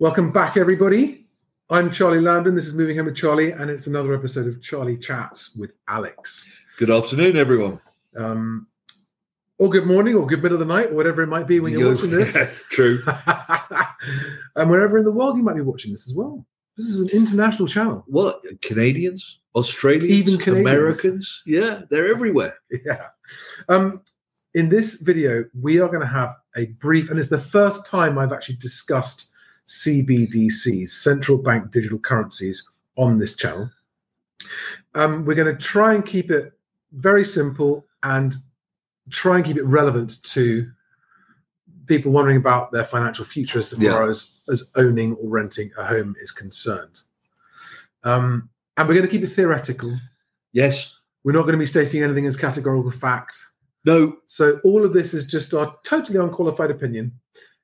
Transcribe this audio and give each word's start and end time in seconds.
Welcome 0.00 0.32
back, 0.32 0.56
everybody. 0.56 1.26
I'm 1.68 1.92
Charlie 1.92 2.20
Lambden. 2.20 2.54
This 2.54 2.66
is 2.66 2.74
Moving 2.74 2.96
Home 2.96 3.04
with 3.04 3.16
Charlie, 3.16 3.50
and 3.50 3.70
it's 3.70 3.86
another 3.86 4.14
episode 4.14 4.46
of 4.46 4.62
Charlie 4.62 4.96
Chats 4.96 5.54
with 5.56 5.74
Alex. 5.88 6.48
Good 6.78 6.90
afternoon, 6.90 7.36
everyone. 7.36 7.78
Um, 8.16 8.66
or 9.58 9.68
good 9.68 9.84
morning, 9.84 10.14
or 10.14 10.26
good 10.26 10.42
middle 10.42 10.58
of 10.58 10.66
the 10.66 10.74
night, 10.74 10.90
or 10.90 10.94
whatever 10.94 11.20
it 11.20 11.26
might 11.26 11.46
be 11.46 11.60
when 11.60 11.74
you're 11.74 11.90
watching 11.90 12.12
this. 12.12 12.34
Yes, 12.34 12.64
true. 12.70 13.02
and 14.56 14.70
wherever 14.70 14.96
in 14.96 15.04
the 15.04 15.12
world 15.12 15.36
you 15.36 15.42
might 15.42 15.56
be 15.56 15.60
watching 15.60 15.90
this 15.90 16.08
as 16.08 16.14
well. 16.14 16.46
This 16.78 16.86
is 16.86 17.02
an 17.02 17.10
international 17.10 17.68
channel. 17.68 18.02
What 18.06 18.40
Canadians, 18.62 19.40
Australians, 19.54 20.10
Even 20.10 20.38
Canadians. 20.38 20.66
Americans? 20.66 21.42
Yeah, 21.44 21.82
they're 21.90 22.10
everywhere. 22.10 22.54
Yeah. 22.86 23.08
Um, 23.68 24.00
in 24.54 24.70
this 24.70 24.94
video, 24.94 25.44
we 25.60 25.78
are 25.78 25.88
going 25.88 26.00
to 26.00 26.06
have 26.06 26.36
a 26.56 26.68
brief, 26.80 27.10
and 27.10 27.18
it's 27.18 27.28
the 27.28 27.38
first 27.38 27.84
time 27.84 28.16
I've 28.16 28.32
actually 28.32 28.56
discussed 28.56 29.30
CBDCs, 29.68 30.88
central 30.90 31.38
bank 31.38 31.70
digital 31.70 31.98
currencies, 31.98 32.68
on 32.96 33.18
this 33.18 33.34
channel. 33.36 33.70
Um, 34.94 35.24
we're 35.24 35.34
going 35.34 35.54
to 35.54 35.60
try 35.60 35.94
and 35.94 36.04
keep 36.04 36.30
it 36.30 36.52
very 36.92 37.24
simple 37.24 37.86
and 38.02 38.34
try 39.10 39.36
and 39.36 39.44
keep 39.44 39.56
it 39.56 39.64
relevant 39.64 40.22
to 40.24 40.70
people 41.86 42.12
wondering 42.12 42.36
about 42.36 42.72
their 42.72 42.84
financial 42.84 43.24
future 43.24 43.58
as 43.58 43.72
far 43.72 43.82
Yeah. 43.82 44.08
as, 44.08 44.32
as 44.50 44.70
owning 44.76 45.14
or 45.16 45.28
renting 45.28 45.70
a 45.76 45.84
home 45.84 46.14
is 46.20 46.30
concerned. 46.30 47.00
Um, 48.04 48.48
and 48.76 48.88
we're 48.88 48.94
going 48.94 49.06
to 49.06 49.10
keep 49.10 49.22
it 49.22 49.28
theoretical. 49.28 49.98
Yes. 50.52 50.94
We're 51.24 51.32
not 51.32 51.42
going 51.42 51.52
to 51.52 51.58
be 51.58 51.66
stating 51.66 52.02
anything 52.02 52.26
as 52.26 52.36
categorical 52.36 52.90
fact. 52.90 53.36
No. 53.84 54.16
So 54.26 54.60
all 54.64 54.84
of 54.84 54.92
this 54.92 55.14
is 55.14 55.26
just 55.26 55.52
our 55.54 55.76
totally 55.84 56.18
unqualified 56.18 56.70
opinion. 56.70 57.12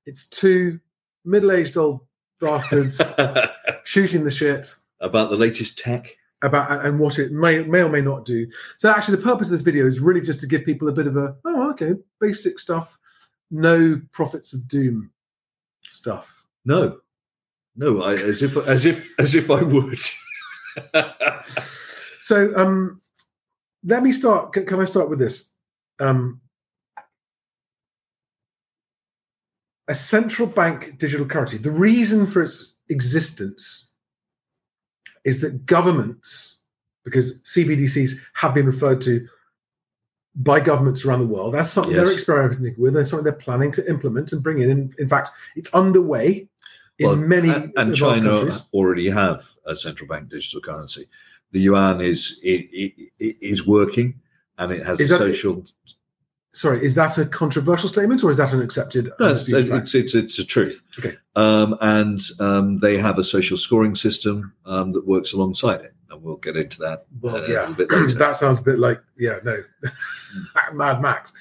It's 0.07 0.29
two 0.29 0.79
middle-aged 1.27 1.77
old 1.77 2.01
bastards 2.41 3.01
shooting 3.85 4.25
the 4.25 4.31
shit 4.31 4.75
About 5.01 5.31
the 5.31 5.37
latest 5.37 5.79
tech. 5.79 6.17
about 6.43 6.85
and 6.85 6.99
what 6.99 7.19
it 7.19 7.33
may 7.33 7.63
may 7.65 7.81
or 7.81 7.89
may 7.89 8.01
not 8.03 8.25
do. 8.25 8.47
So 8.79 8.91
actually, 8.91 9.17
the 9.17 9.23
purpose 9.25 9.49
of 9.49 9.53
this 9.53 9.63
video 9.63 9.87
is 9.87 10.01
really 10.01 10.21
just 10.21 10.41
to 10.41 10.47
give 10.47 10.65
people 10.65 10.89
a 10.89 10.93
bit 10.93 11.07
of 11.07 11.17
a 11.17 11.37
oh 11.45 11.71
okay 11.71 11.95
basic 12.21 12.59
stuff, 12.59 12.99
no 13.51 14.01
prophets 14.13 14.53
of 14.55 14.69
doom 14.69 15.11
stuff. 15.91 16.45
No. 16.65 16.99
No, 17.79 18.03
I, 18.03 18.15
as 18.15 18.43
if 18.43 18.57
as 18.57 18.85
if 18.87 19.09
as 19.19 19.35
if 19.35 19.51
I 19.51 19.63
would. 19.63 19.99
So 22.21 22.53
um, 22.57 23.01
let 23.85 24.03
me 24.03 24.11
start. 24.11 24.53
Can, 24.53 24.67
can 24.67 24.81
I 24.81 24.85
start 24.85 25.09
with 25.09 25.21
this? 25.21 25.51
Um, 26.01 26.41
a 29.89 29.95
central 29.95 30.49
bank 30.49 30.99
digital 30.99 31.27
currency. 31.27 31.59
The 31.59 31.71
reason 31.71 32.27
for 32.27 32.43
its 32.43 32.75
existence 32.89 33.91
is 35.25 35.41
that 35.41 35.67
governments, 35.67 36.61
because 37.05 37.39
CBDCs 37.41 38.13
have 38.35 38.55
been 38.55 38.67
referred 38.67 39.01
to 39.03 39.27
by 40.35 40.61
governments 40.61 41.05
around 41.05 41.21
the 41.21 41.27
world, 41.27 41.55
that's 41.55 41.71
something 41.71 41.95
they're 41.95 42.13
experimenting 42.13 42.75
with, 42.79 42.95
and 42.97 43.09
something 43.09 43.25
they're 43.25 43.33
planning 43.33 43.71
to 43.73 43.89
implement 43.89 44.33
and 44.33 44.43
bring 44.43 44.59
in. 44.59 44.71
In, 44.71 44.95
in 44.99 45.09
fact, 45.09 45.31
it's 45.57 45.73
underway 45.73 46.49
in 46.99 47.07
Well, 47.07 47.17
many 47.17 47.51
and, 47.51 47.73
and 47.77 47.95
China 47.97 48.37
countries. 48.37 48.63
already 48.73 49.09
have 49.11 49.47
a 49.67 49.75
central 49.75 50.09
bank 50.09 50.29
digital 50.29 50.61
currency. 50.61 51.07
The 51.53 51.61
yuan 51.61 52.01
is 52.01 52.39
it, 52.43 52.69
it, 52.73 53.13
it 53.19 53.37
is 53.41 53.67
working, 53.67 54.21
and 54.59 54.73
it 54.73 54.85
has 54.85 55.01
Is 55.01 55.11
a 55.11 55.15
that- 55.15 55.21
social. 55.21 55.65
Sorry, 56.57 56.83
is 56.83 56.95
that 56.95 57.19
a 57.19 57.27
controversial 57.27 57.87
statement 57.87 58.25
or 58.25 58.31
is 58.31 58.39
that 58.39 58.55
an 58.55 58.63
accepted? 58.63 59.13
No, 59.21 59.33
it's, 59.33 59.47
it's, 59.47 59.95
it's, 59.95 60.15
it's 60.15 60.39
a 60.39 60.45
truth. 60.45 60.83
Okay. 60.99 61.15
Um, 61.35 61.77
and 61.83 62.19
um, 62.41 62.79
they 62.79 62.97
have 62.97 63.19
a 63.19 63.25
social 63.25 63.59
scoring 63.59 63.95
system 63.95 64.55
um, 64.65 64.91
that 64.93 65.07
works 65.07 65.35
alongside 65.35 65.83
it. 65.83 65.93
And 66.09 66.23
we'll 66.23 66.37
get 66.37 66.57
into 66.57 66.79
that 66.79 67.05
Well, 67.21 67.37
uh, 67.37 67.41
a 67.41 67.51
yeah, 67.51 67.61
little 67.61 67.75
bit 67.75 67.91
later. 67.91 68.07
that 68.19 68.37
sounds 68.37 68.61
a 68.61 68.63
bit 68.63 68.79
like 68.79 69.03
yeah, 69.19 69.39
no, 69.45 69.63
Mad 70.73 71.03
Max. 71.03 71.35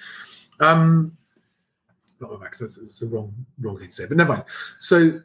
Um, 0.60 1.16
not 2.20 2.32
Mad 2.32 2.42
Max. 2.42 2.60
That's, 2.60 2.76
that's 2.76 3.00
the 3.00 3.08
wrong 3.08 3.34
wrong 3.62 3.80
thing 3.80 3.88
to 3.88 3.94
say. 3.94 4.08
But 4.08 4.18
never 4.18 4.34
mind. 4.34 4.44
So 4.80 5.22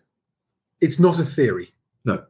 it's 0.80 1.00
not 1.00 1.18
a 1.18 1.24
theory. 1.24 1.74
No. 2.04 2.22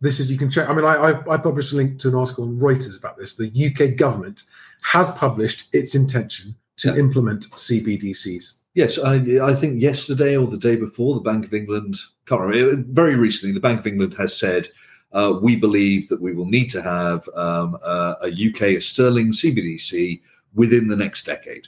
This 0.00 0.20
is 0.20 0.30
you 0.30 0.38
can 0.38 0.48
check. 0.48 0.68
I 0.68 0.72
mean, 0.72 0.84
I, 0.84 0.94
I 0.94 1.34
I 1.34 1.38
published 1.38 1.72
a 1.72 1.76
link 1.76 1.98
to 1.98 2.08
an 2.08 2.14
article 2.14 2.44
on 2.44 2.56
Reuters 2.56 2.96
about 2.96 3.18
this. 3.18 3.34
The 3.34 3.50
UK 3.50 3.96
government 3.96 4.44
has 4.82 5.10
published 5.10 5.74
its 5.74 5.96
intention 5.96 6.54
to 6.78 6.88
Yeah. 6.88 6.96
implement 6.96 7.46
CBDCs. 7.56 8.60
Yes, 8.74 8.98
I, 8.98 9.14
I 9.40 9.54
think 9.54 9.80
yesterday 9.80 10.36
or 10.36 10.48
the 10.48 10.56
day 10.58 10.74
before, 10.76 11.14
the 11.14 11.20
Bank 11.20 11.44
of 11.46 11.54
England, 11.54 11.96
can't 12.26 12.40
remember, 12.40 12.82
very 12.92 13.14
recently, 13.14 13.52
the 13.54 13.60
Bank 13.60 13.78
of 13.80 13.86
England 13.86 14.14
has 14.14 14.36
said, 14.36 14.68
uh, 15.12 15.38
we 15.40 15.54
believe 15.54 16.08
that 16.08 16.20
we 16.20 16.34
will 16.34 16.46
need 16.46 16.68
to 16.70 16.82
have 16.82 17.28
um, 17.36 17.76
a, 17.84 18.16
a 18.22 18.28
UK, 18.48 18.62
a 18.62 18.80
sterling 18.80 19.30
CBDC 19.30 20.20
within 20.54 20.88
the 20.88 20.96
next 20.96 21.24
decade. 21.24 21.66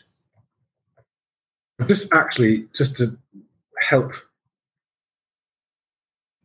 just 1.87 2.13
actually 2.15 2.67
just 2.75 2.97
to 2.97 3.17
help 3.81 4.13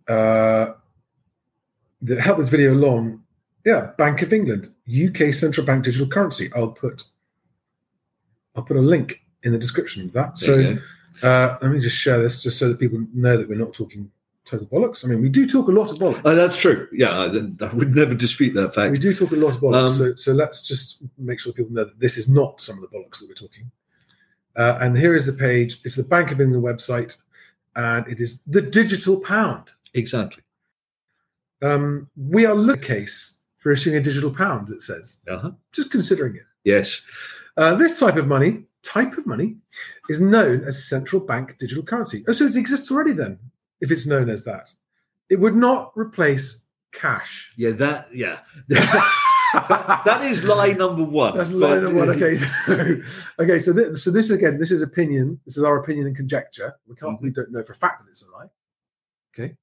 uh 0.10 0.74
help 2.20 2.38
this 2.38 2.50
video 2.50 2.74
along 2.74 3.22
yeah 3.66 3.92
bank 3.98 4.22
of 4.22 4.34
england 4.34 4.70
uk 5.08 5.34
central 5.34 5.66
bank 5.66 5.86
digital 5.86 6.08
currency 6.08 6.50
i'll 6.56 6.72
put 6.72 7.04
i'll 8.56 8.64
put 8.64 8.78
a 8.78 8.82
link 8.82 9.22
in 9.44 9.52
the 9.52 9.58
description 9.60 10.06
of 10.06 10.14
that 10.14 10.36
There 10.40 10.80
so 11.22 11.28
uh 11.28 11.58
let 11.62 11.72
me 11.72 11.80
just 11.80 11.98
share 11.98 12.22
this 12.22 12.42
just 12.44 12.58
so 12.60 12.70
that 12.70 12.80
people 12.80 13.00
know 13.14 13.38
that 13.38 13.48
we're 13.50 13.58
not 13.58 13.74
talking 13.74 14.10
total 14.46 14.68
bollocks 14.68 15.06
i 15.06 15.08
mean 15.08 15.22
we 15.22 15.30
do 15.30 15.48
talk 15.48 15.68
a 15.68 15.72
lot 15.72 15.92
of 15.92 15.98
bollocks 15.98 16.26
Uh, 16.26 16.34
that's 16.34 16.58
true. 16.58 16.88
Yeah, 16.92 17.12
I, 17.12 17.26
I 17.66 17.74
would 17.74 17.96
never 17.96 18.16
dispute 18.16 18.54
that 18.56 18.74
fact. 18.74 18.92
we 18.92 18.98
do 18.98 19.14
talk 19.14 19.32
a 19.32 19.36
lot 19.36 19.56
of 19.56 19.62
bollocks 19.62 19.90
Um, 19.90 19.94
so, 19.96 20.16
so 20.16 20.32
let's 20.34 20.64
just 20.64 21.04
make 21.18 21.40
sure 21.40 21.54
people 21.54 21.72
know 21.74 21.84
that 21.86 22.00
this 22.00 22.18
is 22.18 22.28
not 22.30 22.60
some 22.60 22.76
of 22.78 22.82
the 22.82 22.88
bollocks 22.96 23.20
that 23.20 23.28
we're 23.30 23.36
talking 23.36 23.70
uh, 24.58 24.78
and 24.82 24.98
here 24.98 25.16
is 25.16 25.26
the 25.28 25.34
page 25.34 25.80
it's 25.86 25.96
the 25.96 26.04
bank 26.04 26.32
of 26.32 26.42
england 26.42 26.64
website 26.64 27.18
and 27.76 28.08
it 28.08 28.20
is 28.20 28.42
the 28.48 28.62
digital 28.62 29.20
pound 29.22 29.66
Exactly. 29.94 30.44
um, 31.62 32.10
we 32.18 32.46
are 32.46 32.56
looking 32.56 32.82
case 32.98 33.38
for 33.58 33.72
issuing 33.72 33.96
a 33.98 34.02
digital 34.02 34.32
pound 34.32 34.70
it 34.72 34.82
says 34.82 35.18
Uh-huh. 35.28 35.52
just 35.72 35.92
considering 35.92 36.36
it 36.36 36.44
Yes. 36.64 37.02
Uh, 37.58 37.76
this 37.76 38.00
type 38.00 38.16
of 38.16 38.28
money 38.28 38.64
type 38.84 39.18
of 39.18 39.28
money 39.28 39.56
is 40.10 40.20
known 40.20 40.64
as 40.64 40.88
central 40.88 41.22
bank 41.22 41.58
digital 41.60 41.84
currency 41.84 42.24
oh 42.28 42.34
so 42.34 42.46
it 42.46 42.56
exists 42.56 42.92
already 42.92 43.14
then 43.14 43.38
if 43.80 43.92
it's 43.92 44.08
known 44.08 44.30
as 44.30 44.44
that 44.44 44.72
it 45.30 45.40
would 45.40 45.56
not 45.56 45.92
replace 45.96 46.66
cash 46.92 47.54
Yeah, 47.58 47.72
that, 47.72 48.14
yeah. 48.14 48.40
that 49.54 50.22
is 50.24 50.44
lie 50.44 50.74
number 50.74 51.04
one. 51.04 51.36
That's 51.36 51.52
lie 51.52 51.80
number 51.80 52.06
one. 52.06 52.10
Okay, 52.10 52.38
so, 52.38 53.02
okay. 53.40 53.60
So 53.60 53.74
this, 53.74 54.04
so 54.04 54.12
this 54.12 54.30
again, 54.30 54.60
this 54.60 54.72
is 54.72 54.82
opinion. 54.82 55.40
This 55.46 55.58
is 55.58 55.64
our 55.64 55.78
opinion 55.78 56.08
and 56.08 56.16
conjecture. 56.16 56.74
We 56.88 56.96
can't. 56.96 57.16
Mm-hmm. 57.16 57.24
We 57.26 57.32
don't 57.32 57.52
know 57.52 57.64
for 57.64 57.74
a 57.74 57.76
fact 57.76 58.04
that 58.04 58.10
it's 58.10 58.26
a 58.26 58.32
lie. 58.32 58.48
Okay. 59.34 59.56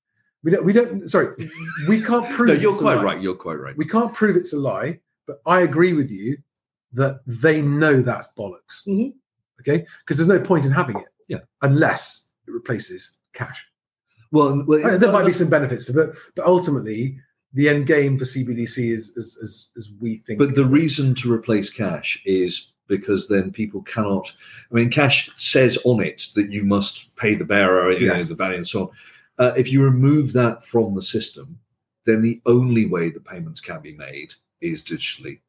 We 0.42 0.50
don't. 0.50 0.64
We 0.64 0.72
don't. 0.72 1.08
Sorry, 1.08 1.50
we 1.88 2.02
can't 2.02 2.28
prove. 2.30 2.48
No, 2.48 2.54
you're 2.54 2.74
quite 2.74 3.02
right. 3.02 3.20
You're 3.20 3.34
quite 3.34 3.54
right. 3.54 3.76
We 3.76 3.86
can't 3.86 4.12
prove 4.12 4.36
it's 4.36 4.52
a 4.52 4.58
lie, 4.58 5.00
but 5.26 5.40
I 5.46 5.60
agree 5.60 5.94
with 5.94 6.10
you 6.10 6.36
that 6.92 7.20
they 7.26 7.62
know 7.62 8.02
that's 8.02 8.28
bollocks. 8.36 8.86
Mhm. 8.86 9.14
Okay, 9.60 9.84
because 10.00 10.16
there's 10.16 10.28
no 10.28 10.40
point 10.40 10.64
in 10.64 10.70
having 10.70 10.96
it. 10.98 11.08
Yeah. 11.26 11.40
Unless 11.62 12.28
it 12.46 12.52
replaces 12.52 13.14
cash. 13.34 13.66
Well, 14.30 14.64
well 14.66 14.84
Uh, 14.86 14.96
there 14.98 15.12
might 15.12 15.26
be 15.26 15.32
some 15.32 15.50
benefits 15.50 15.86
to 15.86 16.00
it, 16.00 16.16
but 16.34 16.46
ultimately, 16.46 17.18
the 17.54 17.68
end 17.68 17.86
game 17.86 18.18
for 18.18 18.24
CBDC 18.24 18.90
is 18.90 19.16
as 19.16 19.38
as, 19.42 19.66
as 19.76 19.90
we 20.00 20.18
think. 20.18 20.38
But 20.38 20.54
the 20.54 20.66
reason 20.66 21.14
to 21.16 21.32
replace 21.32 21.70
cash 21.70 22.20
is 22.24 22.72
because 22.88 23.28
then 23.28 23.52
people 23.52 23.82
cannot. 23.82 24.34
I 24.70 24.74
mean, 24.74 24.90
cash 24.90 25.30
says 25.36 25.78
on 25.84 26.00
it 26.00 26.28
that 26.34 26.50
you 26.50 26.64
must 26.64 27.14
pay 27.16 27.34
the 27.34 27.44
bearer, 27.44 27.92
you 27.92 28.08
know, 28.08 28.18
the 28.18 28.34
value, 28.34 28.56
and 28.56 28.66
so 28.66 28.82
on. 28.82 28.90
Uh, 29.38 29.52
if 29.56 29.70
you 29.70 29.82
remove 29.82 30.32
that 30.32 30.64
from 30.64 30.94
the 30.94 31.02
system, 31.02 31.58
then 32.06 32.22
the 32.22 32.40
only 32.46 32.86
way 32.86 33.10
the 33.10 33.20
payments 33.20 33.60
can 33.60 33.80
be 33.80 33.94
made 33.94 34.34
is 34.60 34.82
digitally, 34.82 35.40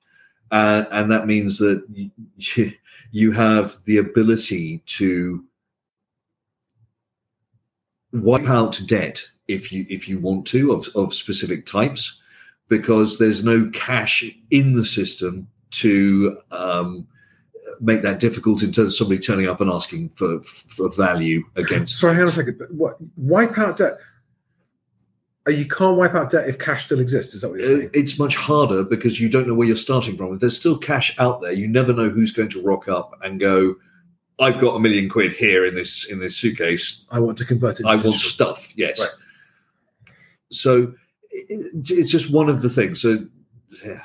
uh, 0.52 0.86
and 0.92 1.12
that 1.12 1.28
means 1.28 1.58
that 1.60 1.84
you, 1.92 2.74
you 3.12 3.32
have 3.32 3.78
the 3.86 3.98
ability 3.98 4.82
to 4.86 5.44
wipe 8.12 8.48
out 8.48 8.80
debt 8.88 9.24
if 9.48 9.72
you 9.72 9.86
if 9.90 10.08
you 10.08 10.20
want 10.20 10.46
to 10.48 10.72
of, 10.72 10.88
of 10.96 11.14
specific 11.14 11.66
types 11.66 12.20
because 12.68 13.18
there's 13.18 13.44
no 13.44 13.70
cash 13.74 14.24
in 14.52 14.76
the 14.76 14.86
system 14.86 15.48
to 15.72 16.40
um, 16.52 17.08
make 17.80 18.02
that 18.04 18.20
difficult 18.20 18.64
in 18.64 18.72
terms 18.72 18.94
of 18.94 18.96
somebody 18.96 19.20
turning 19.20 19.48
up 19.48 19.62
and 19.62 19.70
asking 19.70 20.10
for, 20.10 20.40
for 20.42 20.90
value 20.90 21.44
against. 21.56 22.00
Sorry, 22.00 22.14
hang 22.14 22.24
on 22.24 22.30
a 22.30 22.32
second. 22.32 22.62
What 22.72 22.98
wipe 23.18 23.58
out 23.58 23.78
debt? 23.78 23.98
Uh, 25.50 25.52
You 25.52 25.68
can't 25.68 25.98
wipe 25.98 26.16
out 26.16 26.30
debt 26.30 26.48
if 26.48 26.60
cash 26.60 26.86
still 26.86 27.00
exists. 27.00 27.34
Is 27.34 27.42
that 27.42 27.50
what 27.50 27.60
you're 27.60 27.68
saying? 27.68 27.90
It's 27.94 28.20
much 28.20 28.36
harder 28.36 28.84
because 28.84 29.20
you 29.20 29.30
don't 29.30 29.48
know 29.48 29.56
where 29.56 29.68
you're 29.68 29.76
starting 29.76 30.16
from. 30.16 30.34
If 30.34 30.40
there's 30.40 30.58
still 30.58 30.78
cash 30.78 31.18
out 31.20 31.42
there, 31.42 31.52
you 31.52 31.68
never 31.68 31.94
know 31.94 32.10
who's 32.10 32.32
going 32.32 32.50
to 32.50 32.62
rock 32.62 32.88
up 32.88 33.18
and 33.24 33.40
go. 33.40 33.76
I've 34.40 34.60
got 34.60 34.76
a 34.76 34.80
million 34.80 35.10
quid 35.10 35.34
here 35.34 35.66
in 35.66 35.76
this 35.76 36.10
in 36.10 36.20
this 36.20 36.38
suitcase. 36.38 37.06
I 37.12 37.20
want 37.20 37.38
to 37.40 37.46
convert 37.46 37.80
it. 37.80 37.84
To 37.84 37.90
I 37.90 37.96
want 37.96 38.16
stuff. 38.16 38.72
Yes. 38.76 39.00
Right. 39.00 39.10
So 40.52 40.94
it, 41.32 41.90
it's 41.90 42.12
just 42.12 42.32
one 42.32 42.48
of 42.50 42.62
the 42.62 42.70
things. 42.70 43.02
So 43.02 43.26
yeah. 43.86 44.02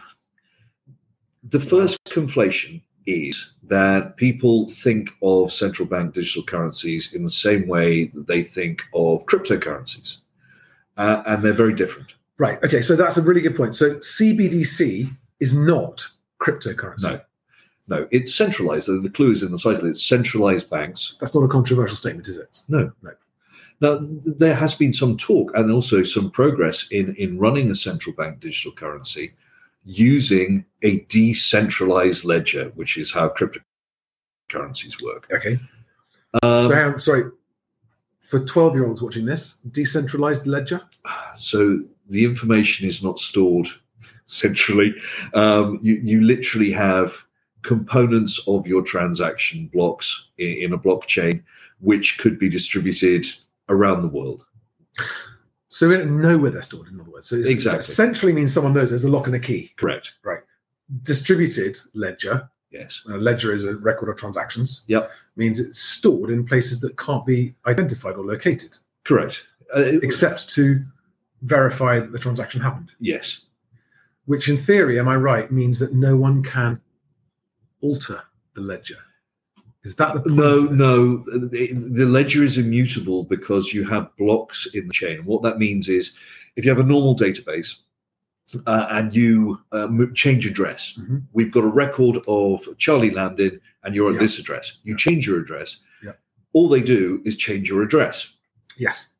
the 1.45 1.61
first 1.61 2.03
conflation 2.05 2.83
is 3.07 3.53
that 3.65 4.17
people 4.17 4.69
think 4.69 5.11
of 5.23 5.53
central 5.53 5.87
bank 5.87 6.15
digital 6.15 6.43
currencies 6.43 7.15
in 7.15 7.23
the 7.25 7.31
same 7.31 7.67
way 7.67 8.07
that 8.07 8.27
they 8.27 8.43
think 8.43 8.83
of 8.95 9.25
cryptocurrencies, 9.27 10.19
uh, 10.97 11.23
and 11.27 11.43
they're 11.43 11.53
very 11.53 11.75
different. 11.75 12.15
Right. 12.39 12.63
Okay. 12.65 12.83
So 12.83 12.97
that's 12.97 13.17
a 13.17 13.23
really 13.23 13.41
good 13.41 13.57
point. 13.57 13.75
So 13.75 13.95
CBDC 13.97 15.11
is 15.41 15.57
not 15.57 16.07
cryptocurrency. 16.41 17.11
No. 17.11 17.21
No, 17.87 18.09
it's 18.11 18.35
centralized. 18.35 18.89
The 18.89 19.11
clue 19.11 19.33
is 19.33 19.43
in 19.43 19.53
the 19.53 19.59
title. 19.59 19.87
It's 19.87 20.03
centralized 20.03 20.71
banks. 20.71 21.17
That's 21.21 21.35
not 21.35 21.43
a 21.43 21.49
controversial 21.49 21.97
statement, 21.97 22.29
is 22.29 22.39
it? 22.39 22.61
No, 22.69 22.91
No. 23.03 23.11
Now, 23.81 23.99
there 24.25 24.55
has 24.55 24.75
been 24.75 24.93
some 24.93 25.17
talk 25.17 25.51
and 25.55 25.71
also 25.71 26.03
some 26.05 26.31
progress 26.31 26.89
in, 26.91 27.15
in 27.17 27.39
running 27.39 27.71
a 27.71 27.75
central 27.75 28.15
bank 28.15 28.41
digital 28.41 28.73
currency 28.73 29.35
using 29.85 30.65
a 30.83 31.01
decentralized 31.09 32.25
ledger, 32.25 32.71
which 32.77 32.97
is 32.97 33.13
how 33.13 33.29
cryptocurrencies 33.29 35.03
work. 35.03 35.29
Okay. 35.31 35.61
Um, 36.43 36.69
so, 36.69 36.75
on, 36.75 37.01
sorry. 37.01 37.31
For 38.29 38.41
12 38.45 38.75
year 38.75 38.87
olds 38.87 39.03
watching 39.03 39.25
this, 39.27 39.57
decentralized 39.71 40.47
ledger? 40.47 40.81
so 41.37 41.79
the 42.09 42.25
information 42.25 42.89
is 42.89 43.03
not 43.03 43.19
stored 43.19 43.69
centrally. 44.27 44.95
Um, 45.35 45.79
you, 45.83 45.95
you 46.03 46.23
literally 46.23 46.71
have 46.73 47.25
components 47.63 48.43
of 48.49 48.67
your 48.67 48.83
transaction 48.83 49.69
blocks 49.73 50.31
in, 50.39 50.49
in 50.65 50.73
a 50.73 50.79
blockchain, 50.79 51.43
which 51.81 52.19
could 52.19 52.39
be 52.39 52.49
distributed 52.49 53.27
around 53.69 54.01
the 54.03 54.09
world. 54.09 54.47
So 55.69 55.89
we 55.89 55.97
don't 55.97 56.21
know 56.21 56.39
where 56.39 56.51
they're 56.51 56.63
stored, 56.63 56.89
in 56.89 57.01
other 57.01 57.11
words. 57.11 57.29
So 57.29 57.37
it's- 57.37 57.51
Exactly. 57.51 57.81
essentially 57.81 58.33
means 58.33 58.53
someone 58.53 58.75
knows 58.75 58.91
there's 58.91 59.05
a 59.05 59.11
lock 59.11 59.27
and 59.27 59.35
a 59.37 59.41
key. 59.41 59.73
Correct. 59.77 60.15
Right. 60.23 60.41
Distributed 61.03 61.79
ledger, 61.95 62.49
Yes. 62.75 63.03
a 63.09 63.17
ledger 63.17 63.55
is 63.55 63.65
a 63.65 63.77
record 63.77 64.09
of 64.11 64.17
transactions, 64.17 64.85
Yep. 64.89 65.11
means 65.37 65.61
it's 65.61 65.79
stored 65.81 66.31
in 66.31 66.45
places 66.45 66.81
that 66.81 66.99
can't 66.99 67.25
be 67.25 67.55
identified 67.67 68.17
or 68.17 68.25
located, 68.25 68.77
Correct. 69.05 69.47
Uh, 69.75 69.81
except 70.03 70.51
to 70.51 70.81
verify 71.43 72.01
that 72.01 72.13
the 72.13 72.19
transaction 72.19 72.61
happened. 72.61 72.91
yes. 73.01 73.47
Which, 74.27 74.49
in 74.49 74.57
theory, 74.57 74.99
am 74.99 75.07
I 75.09 75.17
right, 75.17 75.51
means 75.53 75.79
that 75.81 75.93
no 75.93 76.17
one 76.17 76.43
can 76.43 76.81
alter 77.83 78.23
the 78.55 78.63
ledger. 78.63 78.97
Is 79.85 79.97
that? 79.97 80.25
No, 80.27 80.57
no. 80.65 81.19
The, 81.27 81.73
the 81.75 82.07
ledger 82.07 82.43
is 82.43 82.57
immutable 82.57 83.25
because 83.25 83.75
you 83.75 83.85
have 83.85 84.17
blocks 84.17 84.67
in 84.73 84.87
the 84.89 84.95
chain. 84.95 85.27
What 85.27 85.43
that 85.43 85.59
means 85.59 85.91
is, 85.91 86.15
if 86.57 86.65
you 86.65 86.71
have 86.71 86.79
a 86.83 86.89
normal 86.89 87.15
database 87.15 87.77
uh, 88.67 88.87
and 88.91 89.15
you 89.15 89.59
uh, 89.73 89.89
change 90.15 90.47
address, 90.47 90.99
Mhm. 91.01 91.23
we've 91.33 91.51
got 91.51 91.65
a 91.65 91.69
record 91.69 92.19
of 92.29 92.67
Charlie 92.79 93.11
Lambden, 93.11 93.61
and 93.83 93.95
you're 93.95 94.09
at 94.11 94.15
Yeah. 94.15 94.21
this 94.21 94.39
address. 94.39 94.79
You 94.85 94.93
Yeah. 94.93 94.97
change 94.99 95.27
your 95.27 95.41
address. 95.41 95.81
Yeah. 96.03 96.13
All 96.53 96.69
they 96.69 96.83
do 96.83 97.21
is 97.25 97.37
change 97.37 97.69
your 97.69 97.83
address. 97.83 98.35
Yes. 98.77 99.11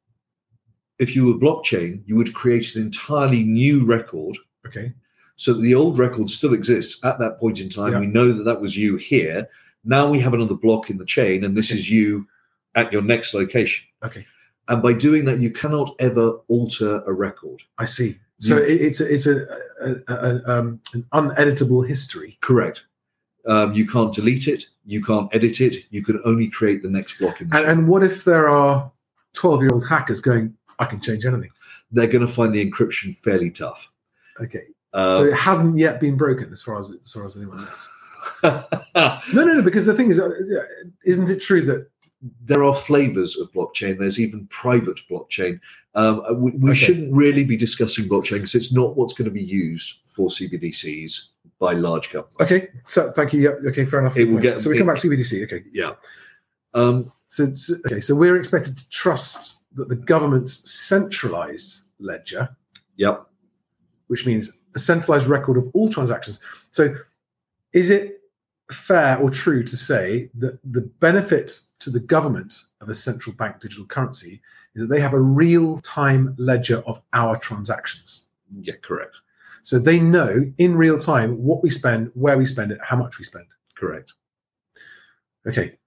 If 0.99 1.17
you 1.17 1.25
were 1.27 1.35
blockchain, 1.35 2.03
you 2.07 2.17
would 2.17 2.35
create 2.35 2.77
an 2.77 2.83
entirely 2.83 3.43
new 3.43 3.85
record. 3.85 4.37
Okay. 4.67 4.93
So 5.37 5.53
the 5.53 5.75
old 5.75 5.99
record 5.99 6.31
still 6.31 6.55
exists 6.55 7.05
at 7.05 7.19
that 7.19 7.41
point 7.41 7.61
in 7.61 7.69
time. 7.69 7.99
We 7.99 8.07
know 8.07 8.31
that 8.33 8.45
that 8.45 8.61
was 8.61 8.77
you 8.77 8.97
here. 8.97 9.49
Now 9.85 10.09
we 10.09 10.21
have 10.21 10.33
another 10.35 10.55
block 10.55 10.91
in 10.91 10.99
the 10.99 11.05
chain, 11.05 11.45
and 11.45 11.57
this 11.57 11.71
Okay. 11.71 11.79
is 11.81 11.91
you 11.91 12.29
at 12.77 12.93
your 12.93 13.03
next 13.03 13.35
location. 13.35 13.85
Okay. 14.05 14.27
And 14.69 14.81
by 14.83 14.93
doing 14.93 15.25
that, 15.27 15.41
you 15.41 15.51
cannot 15.51 15.95
ever 15.99 16.39
alter 16.49 17.03
a 17.07 17.13
record. 17.13 17.63
I 17.79 17.85
see. 17.87 18.19
So 18.45 18.59
it, 18.59 18.81
it's 18.81 19.01
a, 19.01 19.13
it's 19.13 19.27
a, 19.27 19.47
a, 19.81 20.15
a, 20.15 20.59
um, 20.59 20.81
an 20.93 21.07
uneditable 21.13 21.87
history. 21.87 22.39
Correct. 22.41 22.85
Um, 23.47 23.75
you 23.75 23.87
can't 23.87 24.13
delete 24.13 24.49
it. 24.49 24.65
You 24.87 25.03
can't 25.03 25.35
edit 25.35 25.61
it. 25.61 25.87
You 25.91 26.03
can 26.03 26.21
only 26.25 26.49
create 26.49 26.83
the 26.83 26.91
next 26.91 27.19
block 27.19 27.41
in 27.41 27.49
the 27.49 27.57
And, 27.57 27.67
and 27.67 27.89
what 27.89 28.03
if 28.03 28.25
there 28.25 28.49
are 28.49 28.91
12 29.35 29.63
year 29.63 29.71
old 29.73 29.87
hackers 29.87 30.21
going, 30.21 30.55
I 30.79 30.87
can 30.87 31.01
change 31.01 31.27
anything? 31.27 31.51
They're 31.91 32.07
going 32.07 32.27
to 32.27 32.33
find 32.33 32.55
the 32.55 32.71
encryption 32.71 33.15
fairly 33.15 33.51
tough. 33.51 33.91
Okay. 34.41 34.65
Uh, 34.93 35.19
so 35.19 35.25
it 35.25 35.35
hasn't 35.35 35.79
yet 35.79 36.01
been 36.01 36.17
broken 36.17 36.51
as 36.53 36.63
far 36.63 36.79
as, 36.79 36.91
as 36.91 37.13
far 37.13 37.27
as 37.27 37.37
anyone 37.37 37.59
knows. 37.59 37.89
Um, 38.43 38.65
No, 39.35 39.45
no, 39.45 39.55
no, 39.55 39.63
because 39.63 39.85
the 39.85 39.95
thing 39.95 40.11
is, 40.11 40.19
uh, 40.19 40.31
isn't 41.05 41.29
it 41.29 41.41
true 41.41 41.63
that 41.63 41.89
there 42.47 42.63
are 42.65 42.75
flavors 42.75 43.37
of 43.39 43.51
blockchain. 43.53 43.99
There's 43.99 44.21
even 44.21 44.47
private 44.49 45.01
blockchain. 45.11 45.61
Um, 45.95 46.23
we 46.43 46.51
we 46.53 46.71
Okay. 46.71 46.79
shouldn't 46.79 47.13
really 47.13 47.45
be 47.45 47.57
discussing 47.57 48.09
blockchain 48.09 48.35
because 48.35 48.55
it's 48.55 48.73
not 48.73 48.97
what's 48.97 49.15
going 49.15 49.27
to 49.27 49.31
be 49.31 49.43
used 49.43 49.99
for 50.05 50.29
CBDCs 50.29 51.29
by 51.59 51.73
large 51.73 52.11
companies. 52.11 52.37
Okay, 52.41 52.69
so 52.87 53.11
thank 53.13 53.33
you. 53.33 53.41
Yep. 53.43 53.59
Okay, 53.69 53.85
fair 53.85 54.01
enough. 54.01 54.17
It 54.17 54.27
will 54.27 54.41
get- 54.41 54.61
so 54.61 54.71
we 54.71 54.77
come 54.79 54.89
back 54.89 54.97
to 54.99 55.09
CBDC. 55.09 55.45
Okay. 55.45 55.63
Yeah. 55.73 55.93
Um, 56.75 57.13
So, 57.29 57.53
so 57.55 57.75
okay, 57.87 58.01
so 58.01 58.15
we're 58.15 58.37
expected 58.37 58.77
to 58.79 58.89
trust 58.91 59.57
that 59.75 59.89
the 59.89 59.97
government's 59.97 60.71
centralized 60.71 61.85
ledger, 61.99 62.49
yep. 62.97 63.27
which 64.07 64.25
means 64.27 64.53
a 64.75 64.79
centralized 64.79 65.27
record 65.27 65.57
of 65.57 65.69
all 65.75 65.89
transactions. 65.91 66.39
So, 66.71 66.95
is 67.73 67.91
it 67.91 68.21
fair 68.71 69.19
or 69.19 69.31
true 69.31 69.63
to 69.63 69.77
say 69.77 70.31
that 70.35 70.59
the 70.73 70.81
benefit 71.01 71.61
to 71.81 71.91
the 71.91 72.01
government 72.01 72.63
of 72.81 72.89
a 72.89 72.95
central 72.95 73.35
bank 73.37 73.61
digital 73.61 73.85
currency 73.87 74.41
is 74.75 74.83
that 74.83 74.89
they 74.89 75.01
have 75.01 75.13
a 75.13 75.21
real 75.21 75.79
time 75.81 76.35
ledger 76.39 76.83
of 76.87 77.01
our 77.13 77.37
transactions? 77.39 78.27
Yeah. 78.61 78.75
Correct. 78.83 79.17
So 79.63 79.79
they 79.79 79.99
know 79.99 80.51
in 80.59 80.77
real 80.77 80.99
time 80.99 81.43
what 81.43 81.63
we 81.63 81.71
spend, 81.71 82.11
where 82.15 82.37
we 82.37 82.45
spend 82.45 82.71
it, 82.71 82.79
how 82.83 82.97
much 82.97 83.19
we 83.19 83.25
spend. 83.25 83.47
Correct. 83.75 84.13
Okay. 85.47 85.79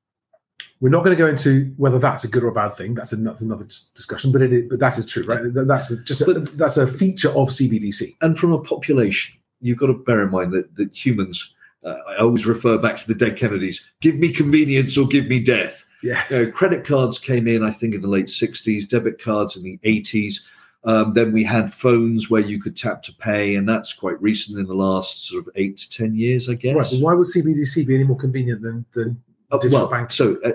We're 0.79 0.89
not 0.89 1.03
going 1.03 1.15
to 1.15 1.21
go 1.21 1.27
into 1.27 1.73
whether 1.77 1.97
that's 1.97 2.23
a 2.23 2.27
good 2.27 2.43
or 2.43 2.49
a 2.49 2.53
bad 2.53 2.75
thing. 2.75 2.93
That's 2.93 3.13
another, 3.13 3.43
another 3.43 3.65
discussion, 3.65 4.31
but 4.31 4.43
it 4.43 4.53
is, 4.53 4.65
but 4.69 4.79
that 4.79 4.97
is 4.97 5.07
true, 5.07 5.25
right? 5.25 5.41
That's 5.43 5.89
a, 5.89 6.03
just 6.03 6.21
a, 6.21 6.33
that's 6.33 6.77
a 6.77 6.85
feature 6.85 7.29
of 7.29 7.49
CBDC. 7.49 8.15
And 8.21 8.37
from 8.37 8.51
a 8.51 8.61
population, 8.61 9.35
you've 9.59 9.79
got 9.79 9.87
to 9.87 9.93
bear 9.93 10.21
in 10.21 10.31
mind 10.31 10.53
that 10.53 10.75
that 10.75 10.95
humans. 10.95 11.55
Uh, 11.87 11.97
I 12.09 12.17
always 12.17 12.45
refer 12.45 12.77
back 12.77 12.97
to 12.97 13.07
the 13.07 13.15
dead 13.15 13.37
Kennedys. 13.37 13.89
Give 14.01 14.15
me 14.15 14.33
convenience 14.33 14.97
or 14.97 15.07
give 15.07 15.27
me 15.27 15.39
death. 15.43 15.85
Yes. 16.03 16.29
you 16.29 16.37
know, 16.45 16.51
credit 16.51 16.85
cards 16.85 17.17
came 17.17 17.47
in, 17.47 17.63
I 17.63 17.71
think, 17.71 17.95
in 17.95 18.01
the 18.01 18.07
late 18.07 18.27
60s, 18.27 18.87
debit 18.87 19.21
cards 19.21 19.55
in 19.57 19.63
the 19.63 19.79
80s. 19.83 20.35
Um, 20.83 21.13
then 21.13 21.31
we 21.33 21.43
had 21.43 21.73
phones 21.73 22.29
where 22.29 22.41
you 22.41 22.61
could 22.61 22.77
tap 22.77 23.01
to 23.03 23.13
pay, 23.15 23.55
and 23.55 23.67
that's 23.67 23.93
quite 23.93 24.21
recent 24.21 24.59
in 24.59 24.67
the 24.67 24.75
last 24.75 25.27
sort 25.27 25.45
of 25.45 25.49
eight 25.55 25.77
to 25.79 25.89
10 25.89 26.15
years, 26.15 26.49
I 26.49 26.53
guess. 26.53 26.75
Right. 26.93 27.01
Why 27.01 27.13
would 27.13 27.27
CBDC 27.27 27.87
be 27.87 27.95
any 27.95 28.03
more 28.03 28.17
convenient 28.17 28.61
than 28.61 28.85
than 28.93 29.21
Uh, 29.51 29.57
digital 29.57 29.79
well, 29.81 29.89
banking? 29.89 30.11
so 30.11 30.37
uh, 30.45 30.51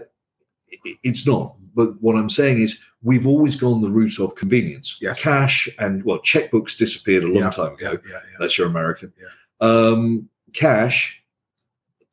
it's 1.02 1.26
not. 1.26 1.56
But 1.74 2.00
what 2.02 2.16
I'm 2.16 2.30
saying 2.30 2.60
is, 2.60 2.78
we've 3.02 3.26
always 3.26 3.56
gone 3.56 3.80
the 3.80 3.90
route 3.90 4.20
of 4.20 4.34
convenience. 4.36 4.98
Yes. 5.00 5.22
Cash 5.22 5.68
and, 5.78 6.04
well, 6.04 6.18
checkbooks 6.18 6.76
disappeared 6.76 7.24
a 7.24 7.28
long 7.28 7.36
Yeah, 7.44 7.50
time 7.50 7.72
ago. 7.74 7.92
Yeah, 7.92 8.10
yeah, 8.10 8.12
yeah. 8.12 8.36
Unless 8.38 8.58
you're 8.58 8.66
American. 8.68 9.12
Yeah. 9.20 9.66
Um, 9.66 10.28
cash, 10.52 11.21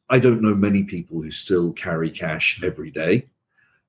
I 0.10 0.20
don't 0.20 0.42
know 0.42 0.56
many 0.56 0.84
people 0.84 1.22
who 1.22 1.32
still 1.32 1.72
carry 1.74 2.10
cash 2.10 2.62
every 2.64 2.92
day 2.92 3.28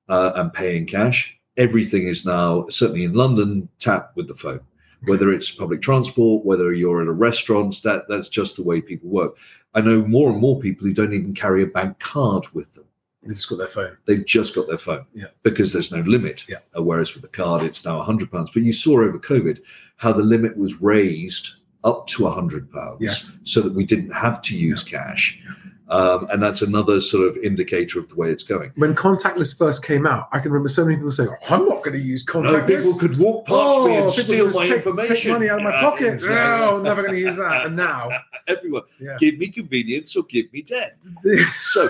uh, 0.09 0.31
and 0.35 0.53
pay 0.53 0.77
in 0.77 0.85
cash. 0.85 1.35
Everything 1.57 2.07
is 2.07 2.25
now, 2.25 2.65
certainly 2.69 3.03
in 3.03 3.13
London, 3.13 3.67
tap 3.79 4.11
with 4.15 4.27
the 4.27 4.35
phone. 4.35 4.61
Whether 5.05 5.31
it's 5.31 5.49
public 5.51 5.81
transport, 5.81 6.45
whether 6.45 6.73
you're 6.73 7.01
at 7.01 7.07
a 7.07 7.11
restaurant, 7.11 7.81
that 7.83 8.03
that's 8.07 8.29
just 8.29 8.55
the 8.55 8.63
way 8.63 8.81
people 8.81 9.09
work. 9.09 9.35
I 9.73 9.81
know 9.81 10.03
more 10.05 10.29
and 10.31 10.39
more 10.39 10.59
people 10.59 10.85
who 10.85 10.93
don't 10.93 11.13
even 11.13 11.33
carry 11.33 11.63
a 11.63 11.67
bank 11.67 11.97
card 11.99 12.45
with 12.53 12.71
them. 12.75 12.85
They've 13.23 13.35
just 13.35 13.49
got 13.49 13.57
their 13.57 13.67
phone. 13.67 13.97
They've 14.05 14.25
just 14.25 14.53
got 14.55 14.67
their 14.67 14.77
phone 14.77 15.05
Yeah. 15.13 15.27
because 15.43 15.73
there's 15.73 15.91
no 15.91 16.01
limit. 16.01 16.45
Yeah. 16.47 16.57
Uh, 16.77 16.83
whereas 16.83 17.13
with 17.13 17.23
the 17.23 17.29
card, 17.29 17.63
it's 17.63 17.83
now 17.85 18.01
£100. 18.03 18.29
But 18.31 18.63
you 18.63 18.73
saw 18.73 19.01
over 19.01 19.17
COVID 19.19 19.59
how 19.97 20.11
the 20.13 20.23
limit 20.23 20.55
was 20.57 20.81
raised 20.81 21.55
up 21.83 22.05
to 22.07 22.23
£100 22.23 22.97
Yes. 22.99 23.37
so 23.43 23.61
that 23.61 23.73
we 23.73 23.85
didn't 23.85 24.11
have 24.11 24.41
to 24.43 24.57
use 24.57 24.83
cash. 24.83 25.39
Um, 25.91 26.25
and 26.31 26.41
that's 26.41 26.61
another 26.61 27.01
sort 27.01 27.27
of 27.27 27.35
indicator 27.43 27.99
of 27.99 28.07
the 28.07 28.15
way 28.15 28.31
it's 28.31 28.43
going. 28.45 28.71
When 28.75 28.95
contactless 28.95 29.57
first 29.57 29.83
came 29.83 30.07
out, 30.07 30.29
I 30.31 30.39
can 30.39 30.49
remember 30.51 30.69
so 30.69 30.85
many 30.85 30.95
people 30.95 31.11
saying, 31.11 31.29
oh, 31.29 31.53
"I'm 31.53 31.65
not 31.67 31.83
going 31.83 31.99
to 31.99 32.03
use 32.03 32.25
No, 32.25 32.41
contactless." 32.41 32.67
people 32.67 32.97
could 32.97 33.17
walk 33.17 33.45
past 33.45 33.83
me 33.85 33.95
and 33.97 34.05
Oh, 34.05 34.09
steal 34.09 34.49
my 34.51 34.65
take, 34.67 34.77
information. 34.77 35.15
Take 35.17 35.27
money 35.33 35.49
out 35.49 35.57
of 35.59 35.65
my 35.65 35.71
pocket. 35.81 36.13
exactly. 36.13 36.35
No, 36.65 36.77
I'm 36.77 36.83
never 36.83 37.01
going 37.01 37.15
to 37.15 37.19
use 37.19 37.35
that. 37.35 37.65
And 37.65 37.75
now, 37.75 38.09
Everyone, 38.47 38.83
yeah. 39.01 39.17
give 39.19 39.37
me 39.37 39.49
convenience 39.49 40.15
or 40.15 40.23
give 40.23 40.51
me 40.53 40.61
death. 40.61 40.93
So 41.61 41.89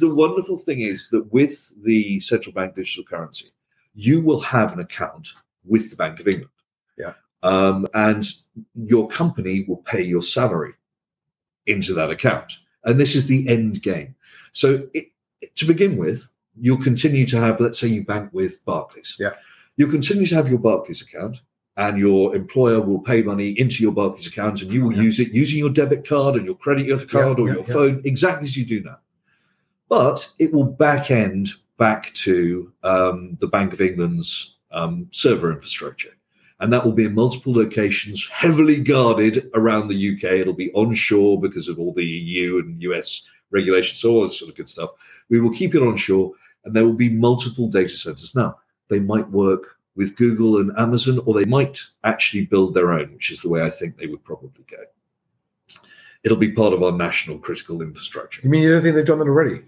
the 0.00 0.12
wonderful 0.14 0.56
thing 0.56 0.80
is 0.80 1.10
that 1.10 1.30
with 1.30 1.72
the 1.84 2.18
central 2.20 2.54
bank 2.54 2.74
digital 2.74 3.04
currency, 3.04 3.50
you 3.94 4.22
will 4.22 4.40
have 4.40 4.72
an 4.72 4.80
account 4.80 5.28
with 5.66 5.90
the 5.90 5.96
Bank 5.96 6.20
of 6.20 6.26
England. 6.28 6.50
Yeah. 6.96 7.12
Um, 7.42 7.86
and 7.92 8.24
your 8.74 9.08
company 9.08 9.64
will 9.68 9.76
pay 9.84 10.02
your 10.02 10.22
salary 10.22 10.72
into 11.66 11.92
that 11.94 12.10
account. 12.10 12.60
And 12.84 13.00
this 13.00 13.14
is 13.14 13.26
the 13.26 13.48
end 13.48 13.82
game. 13.82 14.14
So 14.52 14.86
it, 14.94 15.06
to 15.56 15.66
begin 15.66 15.96
with, 15.96 16.28
you'll 16.60 16.82
continue 16.82 17.26
to 17.26 17.40
have, 17.40 17.60
let's 17.60 17.78
say 17.78 17.88
you 17.88 18.04
bank 18.04 18.30
with 18.32 18.64
Barclays. 18.64 19.16
Yeah. 19.18 19.30
You'll 19.76 19.90
continue 19.90 20.26
to 20.26 20.34
have 20.36 20.48
your 20.48 20.58
Barclays 20.58 21.02
account. 21.02 21.38
and 21.76 21.98
your 21.98 22.36
employer 22.36 22.80
will 22.80 23.00
pay 23.00 23.20
money 23.20 23.50
into 23.58 23.82
your 23.82 23.90
Barclays 23.90 24.28
account, 24.28 24.62
and 24.62 24.70
you 24.72 24.84
will 24.84 24.94
Yeah. 24.96 25.02
use 25.02 25.18
it 25.18 25.32
using 25.32 25.58
your 25.58 25.70
debit 25.70 26.06
card 26.06 26.36
and 26.36 26.46
your 26.46 26.54
credit 26.54 26.86
card 27.10 27.40
or 27.40 27.48
yeah, 27.48 27.54
your 27.54 27.64
yeah. 27.66 27.72
phone, 27.72 28.00
exactly 28.04 28.44
as 28.44 28.56
you 28.56 28.64
do 28.64 28.80
now. 28.80 28.98
But 29.88 30.30
it 30.38 30.52
will 30.52 30.64
back 30.64 31.10
end 31.10 31.50
back 31.76 32.12
to 32.12 32.72
um, 32.84 33.36
the 33.40 33.48
Bank 33.48 33.72
of 33.72 33.80
England's 33.80 34.56
um, 34.70 35.08
server 35.10 35.52
infrastructure. 35.52 36.16
And 36.60 36.72
that 36.72 36.84
will 36.84 36.92
be 36.92 37.04
in 37.04 37.14
multiple 37.14 37.52
locations, 37.52 38.28
heavily 38.28 38.80
guarded 38.80 39.50
around 39.54 39.88
the 39.88 40.14
UK. 40.14 40.24
It'll 40.32 40.52
be 40.52 40.72
onshore 40.72 41.40
because 41.40 41.68
of 41.68 41.78
all 41.78 41.92
the 41.92 42.04
EU 42.04 42.58
and 42.58 42.80
US 42.82 43.22
regulations, 43.50 44.04
all 44.04 44.22
this 44.22 44.38
sort 44.38 44.50
of 44.50 44.56
good 44.56 44.68
stuff. 44.68 44.90
We 45.28 45.40
will 45.40 45.50
keep 45.50 45.74
it 45.74 45.82
onshore, 45.82 46.32
and 46.64 46.74
there 46.74 46.84
will 46.84 46.92
be 46.92 47.08
multiple 47.08 47.68
data 47.68 47.96
centers. 47.96 48.34
Now, 48.34 48.58
they 48.88 49.00
might 49.00 49.28
work 49.30 49.78
with 49.96 50.16
Google 50.16 50.58
and 50.58 50.76
Amazon, 50.76 51.20
or 51.24 51.34
they 51.34 51.44
might 51.44 51.80
actually 52.02 52.46
build 52.46 52.74
their 52.74 52.92
own, 52.92 53.12
which 53.14 53.30
is 53.30 53.40
the 53.40 53.48
way 53.48 53.62
I 53.62 53.70
think 53.70 53.96
they 53.96 54.06
would 54.06 54.24
probably 54.24 54.64
go. 54.68 54.82
It'll 56.24 56.36
be 56.36 56.52
part 56.52 56.72
of 56.72 56.82
our 56.82 56.92
national 56.92 57.38
critical 57.38 57.82
infrastructure. 57.82 58.40
You 58.42 58.50
mean 58.50 58.62
you 58.62 58.72
don't 58.72 58.82
think 58.82 58.94
they've 58.94 59.04
done 59.04 59.18
that 59.18 59.28
already? 59.28 59.62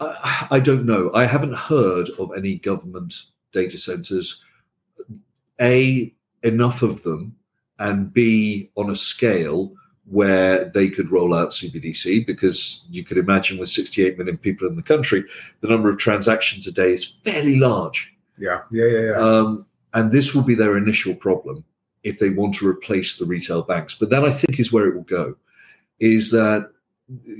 I, 0.00 0.46
I 0.52 0.60
don't 0.60 0.86
know. 0.86 1.10
I 1.14 1.24
haven't 1.24 1.54
heard 1.54 2.10
of 2.18 2.30
any 2.36 2.56
government 2.56 3.14
data 3.52 3.78
centers. 3.78 4.44
A, 5.60 6.14
enough 6.42 6.82
of 6.82 7.02
them, 7.02 7.36
and 7.78 8.12
B, 8.12 8.70
on 8.76 8.90
a 8.90 8.96
scale 8.96 9.72
where 10.04 10.64
they 10.66 10.88
could 10.88 11.10
roll 11.10 11.34
out 11.34 11.50
CBDC 11.50 12.26
because 12.26 12.82
you 12.88 13.04
could 13.04 13.18
imagine 13.18 13.58
with 13.58 13.68
68 13.68 14.16
million 14.16 14.38
people 14.38 14.66
in 14.66 14.76
the 14.76 14.82
country, 14.82 15.22
the 15.60 15.68
number 15.68 15.88
of 15.88 15.98
transactions 15.98 16.66
a 16.66 16.72
day 16.72 16.94
is 16.94 17.18
fairly 17.24 17.56
large. 17.58 18.14
Yeah, 18.38 18.62
yeah, 18.70 18.86
yeah, 18.86 19.00
yeah. 19.00 19.18
Um, 19.18 19.66
and 19.94 20.10
this 20.12 20.34
will 20.34 20.42
be 20.42 20.54
their 20.54 20.76
initial 20.76 21.14
problem 21.14 21.64
if 22.04 22.18
they 22.18 22.30
want 22.30 22.54
to 22.54 22.68
replace 22.68 23.16
the 23.16 23.26
retail 23.26 23.62
banks. 23.62 23.94
But 23.94 24.10
then 24.10 24.24
I 24.24 24.30
think 24.30 24.58
is 24.58 24.72
where 24.72 24.86
it 24.86 24.94
will 24.94 25.02
go 25.02 25.36
is 26.00 26.30
that 26.30 26.70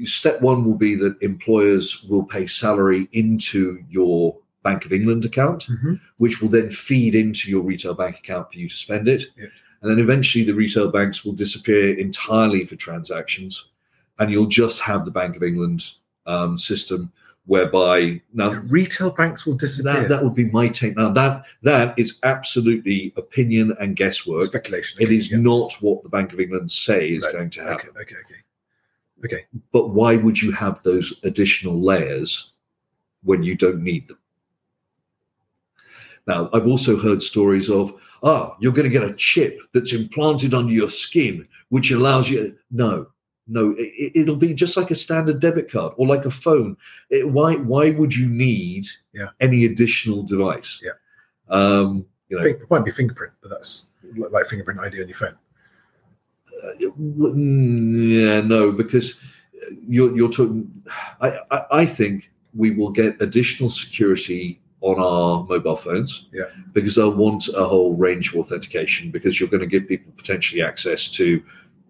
step 0.04 0.40
one 0.40 0.64
will 0.64 0.74
be 0.74 0.94
that 0.96 1.20
employers 1.22 2.04
will 2.04 2.24
pay 2.24 2.46
salary 2.46 3.08
into 3.12 3.82
your 3.88 4.36
Bank 4.62 4.84
of 4.84 4.92
England 4.92 5.24
account, 5.24 5.68
Mhm. 5.68 6.00
which 6.18 6.40
will 6.42 6.48
then 6.48 6.68
feed 6.70 7.14
into 7.14 7.50
your 7.50 7.62
retail 7.62 7.94
bank 7.94 8.18
account 8.18 8.52
for 8.52 8.58
you 8.58 8.68
to 8.68 8.74
spend 8.74 9.08
it. 9.08 9.24
Yeah. 9.38 9.46
And 9.80 9.90
then 9.90 9.98
eventually 10.00 10.44
the 10.44 10.54
retail 10.54 10.90
banks 10.90 11.24
will 11.24 11.32
disappear 11.32 11.94
entirely 11.98 12.66
for 12.66 12.74
transactions. 12.76 13.68
And 14.18 14.30
you'll 14.30 14.46
just 14.46 14.80
have 14.80 15.04
the 15.04 15.12
Bank 15.12 15.36
of 15.36 15.42
England 15.42 15.94
um, 16.26 16.58
system 16.58 17.12
whereby 17.46 18.20
now 18.34 18.50
The 18.50 18.60
retail 18.60 19.10
banks 19.12 19.46
will 19.46 19.54
disappear. 19.54 20.02
that, 20.02 20.08
that 20.10 20.22
would 20.24 20.34
be 20.34 20.44
my 20.50 20.68
take. 20.68 20.96
Now 20.96 21.08
that 21.10 21.44
that 21.62 21.94
is 21.98 22.18
absolutely 22.24 23.14
opinion 23.16 23.74
and 23.80 23.96
guesswork. 23.96 24.44
Speculation. 24.44 25.00
It 25.00 25.06
okay, 25.06 25.16
is 25.16 25.30
yeah. 25.30 25.38
not 25.38 25.72
what 25.80 26.02
the 26.02 26.10
Bank 26.10 26.32
of 26.34 26.40
England 26.40 26.70
say 26.70 27.10
is 27.12 27.24
Right, 27.24 27.32
going 27.32 27.50
to 27.50 27.62
happen. 27.62 27.90
Okay, 27.90 28.00
okay, 28.02 28.16
okay. 28.26 28.34
Okay. 29.24 29.44
But 29.72 29.90
why 29.90 30.16
would 30.16 30.42
you 30.42 30.52
have 30.52 30.82
those 30.82 31.18
additional 31.24 31.80
layers 31.80 32.52
when 33.22 33.42
you 33.42 33.54
don't 33.56 33.82
need 33.82 34.08
them? 34.08 34.18
Now, 36.28 36.50
I've 36.52 36.66
also 36.66 36.98
heard 36.98 37.22
stories 37.22 37.70
of, 37.70 37.92
ah, 38.22 38.54
you're 38.60 38.72
going 38.72 38.84
to 38.84 38.90
get 38.98 39.02
a 39.02 39.14
chip 39.14 39.58
that's 39.72 39.94
implanted 39.94 40.52
under 40.52 40.72
your 40.72 40.90
skin, 40.90 41.48
which 41.70 41.90
allows 41.90 42.28
you. 42.28 42.54
No, 42.70 43.06
no, 43.46 43.74
it, 43.78 44.12
it'll 44.14 44.36
be 44.36 44.52
just 44.52 44.76
like 44.76 44.90
a 44.90 44.94
standard 44.94 45.40
debit 45.40 45.72
card 45.72 45.94
or 45.96 46.06
like 46.06 46.26
a 46.26 46.30
phone. 46.30 46.76
It- 47.08 47.26
why? 47.26 47.54
Why 47.56 47.90
would 47.90 48.14
you 48.14 48.28
need 48.28 48.86
Yeah. 49.14 49.30
any 49.40 49.64
additional 49.64 50.22
device? 50.22 50.82
Yeah. 50.84 50.92
Um, 51.48 52.04
you 52.28 52.36
know, 52.36 52.42
Think, 52.42 52.60
it 52.60 52.70
might 52.70 52.84
be 52.84 52.90
fingerprint, 52.90 53.32
but 53.40 53.48
that's 53.48 53.86
like 54.14 54.46
fingerprint 54.46 54.80
ID 54.80 55.00
on 55.00 55.08
your 55.08 55.16
phone. 55.16 55.36
Mm, 56.78 58.10
Yeah, 58.20 58.40
no, 58.42 58.70
because 58.70 59.18
you're 59.88 60.14
you're 60.14 60.30
talking. 60.30 60.70
I, 61.22 61.38
I 61.50 61.58
I 61.82 61.86
think 61.86 62.30
we 62.54 62.72
will 62.72 62.90
get 62.90 63.20
additional 63.22 63.70
security 63.70 64.60
on 64.80 64.98
our 65.00 65.44
mobile 65.44 65.76
phones. 65.76 66.26
Yeah. 66.32 66.44
because 66.72 66.94
they'll 66.94 67.10
want 67.14 67.48
a 67.48 67.64
whole 67.64 67.94
range 67.96 68.30
of 68.30 68.36
authentication 68.40 69.10
because 69.10 69.40
you're 69.40 69.48
going 69.48 69.60
to 69.60 69.66
give 69.66 69.88
people 69.88 70.12
potentially 70.16 70.62
access 70.62 71.08
to 71.12 71.42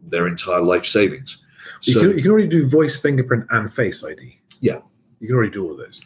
their 0.08 0.26
entire 0.26 0.62
life 0.62 0.86
savings. 0.86 1.44
You, 1.82 1.92
So 1.92 2.00
can, 2.00 2.16
you 2.16 2.22
can 2.22 2.30
already 2.30 2.48
do 2.48 2.66
voice, 2.66 2.98
fingerprint, 2.98 3.44
and 3.50 3.70
face 3.72 4.02
ID. 4.04 4.38
Yeah. 4.60 4.80
You 5.20 5.26
can 5.28 5.36
already 5.36 5.52
do 5.52 5.64
all 5.66 5.72
of 5.72 5.78
those. 5.78 6.02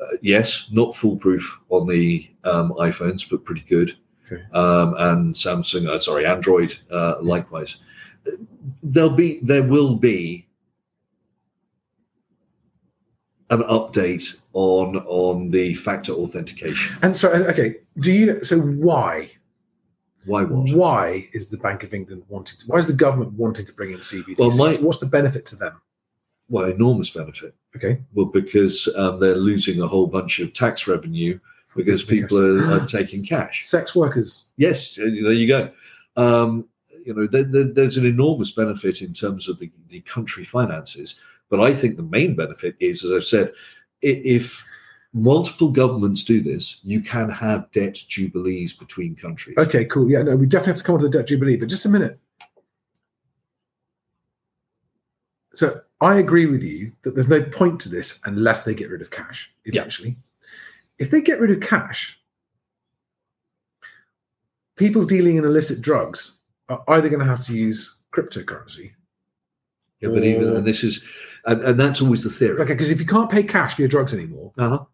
uh, 0.00 0.16
yes, 0.20 0.68
not 0.70 0.94
foolproof 0.94 1.58
on 1.70 1.88
the 1.88 2.28
um, 2.44 2.72
iPhones, 2.78 3.28
but 3.28 3.44
pretty 3.44 3.64
good. 3.68 3.96
Okay. 4.30 4.42
Um, 4.52 4.94
and 4.98 5.34
Samsung, 5.34 5.88
uh, 5.88 5.98
sorry, 5.98 6.24
Android, 6.24 6.78
uh, 6.90 7.16
likewise. 7.20 7.78
There'll 8.82 9.10
be, 9.10 9.40
there 9.42 9.62
will 9.64 9.96
be 9.96 10.46
an 13.52 13.62
update 13.68 14.40
on 14.54 14.96
on 15.06 15.50
the 15.50 15.74
factor 15.74 16.12
authentication. 16.12 16.96
And 17.02 17.14
so, 17.16 17.30
okay, 17.30 17.76
do 18.00 18.12
you? 18.12 18.44
So 18.44 18.58
why? 18.60 19.30
Why 20.24 20.44
what? 20.44 20.70
Why 20.76 21.28
is 21.32 21.48
the 21.48 21.58
Bank 21.58 21.82
of 21.84 21.92
England 21.94 22.24
wanting 22.28 22.58
to? 22.60 22.66
Why 22.66 22.78
is 22.78 22.86
the 22.86 22.92
government 22.92 23.32
wanting 23.34 23.66
to 23.66 23.72
bring 23.72 23.90
in 23.92 23.98
CBDCs? 23.98 24.38
Well, 24.38 24.56
my- 24.56 24.76
What's 24.76 25.00
the 25.00 25.06
benefit 25.06 25.46
to 25.46 25.56
them? 25.56 25.80
Well, 26.48 26.64
enormous 26.66 27.10
benefit. 27.10 27.54
Okay, 27.76 28.02
Well, 28.12 28.26
because 28.26 28.86
um, 28.98 29.18
they're 29.20 29.36
losing 29.36 29.80
a 29.80 29.86
whole 29.86 30.06
bunch 30.06 30.38
of 30.40 30.52
tax 30.52 30.86
revenue 30.86 31.38
because 31.74 32.04
people 32.04 32.36
are, 32.36 32.74
are 32.74 32.86
taking 32.98 33.24
cash. 33.24 33.64
sex 33.66 33.94
workers. 33.94 34.44
Yes, 34.58 34.98
uh, 34.98 35.04
there 35.04 35.32
you 35.32 35.48
go. 35.48 35.70
Um, 36.16 36.68
you 37.06 37.14
know, 37.14 37.26
there, 37.26 37.44
there, 37.44 37.64
there's 37.64 37.96
an 37.96 38.04
enormous 38.04 38.52
benefit 38.52 39.00
in 39.00 39.14
terms 39.14 39.48
of 39.48 39.58
the, 39.58 39.72
the 39.88 40.00
country 40.02 40.44
finances, 40.44 41.18
but 41.52 41.60
I 41.60 41.74
think 41.74 41.96
the 41.96 42.02
main 42.02 42.34
benefit 42.34 42.76
is, 42.80 43.04
as 43.04 43.12
I've 43.12 43.24
said, 43.24 43.52
if 44.00 44.64
multiple 45.12 45.68
governments 45.70 46.24
do 46.24 46.40
this, 46.40 46.80
you 46.82 47.02
can 47.02 47.28
have 47.28 47.70
debt 47.72 47.92
jubilees 48.08 48.72
between 48.72 49.14
countries. 49.14 49.58
Okay, 49.58 49.84
cool. 49.84 50.10
Yeah, 50.10 50.22
no, 50.22 50.34
we 50.34 50.46
definitely 50.46 50.70
have 50.70 50.78
to 50.78 50.82
come 50.82 50.94
on 50.94 51.02
to 51.02 51.08
the 51.08 51.18
debt 51.18 51.28
jubilee, 51.28 51.58
but 51.58 51.68
just 51.68 51.84
a 51.84 51.90
minute. 51.90 52.18
So 55.52 55.82
I 56.00 56.14
agree 56.14 56.46
with 56.46 56.62
you 56.62 56.90
that 57.02 57.14
there's 57.14 57.28
no 57.28 57.42
point 57.42 57.78
to 57.82 57.90
this 57.90 58.18
unless 58.24 58.64
they 58.64 58.74
get 58.74 58.88
rid 58.88 59.02
of 59.02 59.10
cash 59.10 59.52
Yeah. 59.66 59.82
eventually. 59.82 60.16
If 60.98 61.10
they 61.10 61.20
get 61.20 61.38
rid 61.38 61.50
of 61.50 61.60
cash, 61.60 62.18
people 64.76 65.04
dealing 65.04 65.36
in 65.36 65.44
illicit 65.44 65.82
drugs 65.82 66.38
are 66.70 66.82
either 66.88 67.10
going 67.10 67.20
to 67.20 67.26
have 67.26 67.44
to 67.44 67.54
use 67.54 67.98
cryptocurrency. 68.10 68.92
Yeah, 70.00 70.08
but 70.08 70.24
even 70.24 70.56
and 70.56 70.66
this 70.66 70.82
is, 70.82 71.00
and, 71.46 71.62
and 71.62 71.78
that's 71.80 72.00
always 72.02 72.22
the 72.22 72.30
theory. 72.30 72.58
Okay, 72.60 72.72
because 72.74 72.90
if 72.90 73.00
you 73.00 73.06
can't 73.06 73.30
pay 73.30 73.42
cash 73.42 73.74
for 73.74 73.82
your 73.82 73.88
drugs 73.88 74.12
anymore, 74.14 74.52
Uh-huh. 74.58 74.84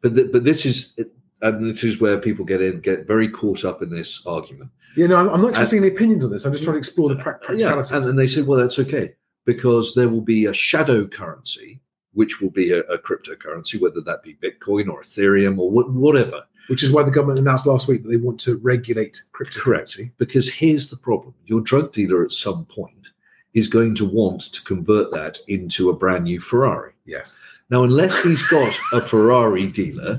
But 0.00 0.14
th- 0.16 0.32
but 0.32 0.44
this 0.44 0.66
is 0.66 0.94
and 1.42 1.64
this 1.64 1.84
is 1.84 2.00
where 2.00 2.18
people 2.18 2.44
get 2.44 2.60
in 2.62 2.80
get 2.80 3.06
very 3.06 3.28
caught 3.28 3.64
up 3.64 3.82
in 3.82 3.90
this 3.90 4.24
argument. 4.26 4.70
you 4.96 5.06
know, 5.08 5.16
I'm, 5.16 5.28
I'm 5.28 5.40
not 5.42 5.50
expressing 5.50 5.78
any 5.78 5.88
opinions 5.88 6.24
on 6.24 6.30
this. 6.30 6.44
I'm 6.44 6.52
just 6.52 6.64
trying 6.64 6.74
to 6.74 6.78
explore 6.78 7.08
the 7.08 7.16
prac- 7.22 7.40
Yeah, 7.54 7.78
and, 7.92 8.04
and 8.04 8.18
they 8.18 8.26
said, 8.26 8.46
well, 8.46 8.58
that's 8.58 8.78
okay 8.78 9.14
because 9.44 9.94
there 9.94 10.08
will 10.08 10.20
be 10.20 10.46
a 10.46 10.52
shadow 10.54 11.06
currency, 11.06 11.80
which 12.12 12.40
will 12.40 12.50
be 12.50 12.72
a, 12.72 12.80
a 12.82 12.98
cryptocurrency, 12.98 13.80
whether 13.80 14.00
that 14.00 14.22
be 14.22 14.34
Bitcoin 14.34 14.88
or 14.88 15.02
Ethereum 15.02 15.58
or 15.58 15.70
wh- 15.70 15.94
whatever. 15.96 16.42
which 16.68 16.82
is 16.84 16.90
why 16.92 17.02
the 17.02 17.10
government 17.10 17.38
announced 17.40 17.66
last 17.66 17.88
week 17.88 18.02
that 18.02 18.08
they 18.08 18.16
want 18.16 18.38
to 18.40 18.58
regulate 18.58 19.20
cryptocurrency. 19.32 20.12
Because 20.18 20.52
here's 20.52 20.90
the 20.90 20.96
problem: 20.96 21.34
your 21.46 21.60
drug 21.60 21.92
dealer 21.92 22.24
at 22.24 22.32
some 22.32 22.64
point 22.66 23.08
is 23.54 23.68
going 23.68 23.94
to 23.96 24.08
want 24.08 24.52
to 24.52 24.62
convert 24.62 25.10
that 25.12 25.38
into 25.48 25.90
a 25.90 25.96
brand 25.96 26.24
new 26.24 26.40
Ferrari. 26.40 26.92
Yes. 27.04 27.36
Now, 27.70 27.84
unless 27.84 28.22
he's 28.22 28.42
got 28.48 28.78
a 28.92 29.00
Ferrari 29.00 29.66
dealer 29.66 30.18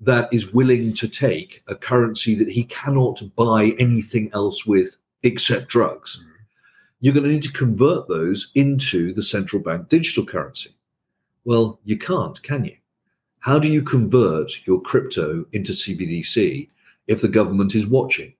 that 0.00 0.32
is 0.32 0.52
willing 0.52 0.94
to 0.94 1.08
take 1.08 1.62
a 1.66 1.74
currency 1.74 2.34
that 2.34 2.48
he 2.48 2.64
cannot 2.64 3.22
buy 3.36 3.74
anything 3.78 4.30
else 4.32 4.66
with 4.66 4.96
except 5.22 5.68
drugs, 5.68 6.18
mm-hmm. 6.20 6.30
you're 7.00 7.14
going 7.14 7.24
to 7.24 7.32
need 7.32 7.42
to 7.42 7.52
convert 7.52 8.08
those 8.08 8.50
into 8.54 9.12
the 9.12 9.22
central 9.22 9.62
bank 9.62 9.88
digital 9.88 10.24
currency. 10.24 10.70
Well, 11.44 11.80
you 11.84 11.98
can't, 11.98 12.40
can 12.42 12.64
you? 12.64 12.76
How 13.40 13.58
do 13.58 13.68
you 13.68 13.82
convert 13.82 14.66
your 14.66 14.80
crypto 14.80 15.46
into 15.52 15.72
CBDC 15.72 16.68
if 17.06 17.20
the 17.20 17.28
government 17.28 17.74
is 17.74 17.86
watching? 17.86 18.34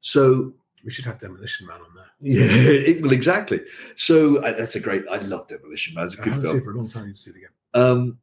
So, 0.00 0.52
We 0.88 0.92
should 0.94 1.04
have 1.04 1.18
Demolition 1.18 1.66
Man 1.66 1.82
on 1.82 1.94
there. 1.94 2.06
yeah, 2.18 2.44
it, 2.88 3.02
well, 3.02 3.12
exactly. 3.12 3.60
So 3.96 4.38
uh, 4.38 4.56
that's 4.56 4.74
a 4.74 4.80
great. 4.80 5.04
I 5.10 5.18
love 5.18 5.46
Demolition 5.46 5.92
Man. 5.92 6.06
It's 6.06 6.14
a 6.16 6.22
I 6.22 6.24
good 6.24 6.32
haven't 6.32 6.42
film. 6.44 6.54
seen 6.54 6.62
it 6.62 6.64
for 6.64 6.70
a 6.70 6.76
long 6.78 6.88
time. 6.88 7.12
To 7.12 7.14
see 7.18 7.30
it 7.32 7.36
again. 7.36 7.50
Um, 7.74 8.18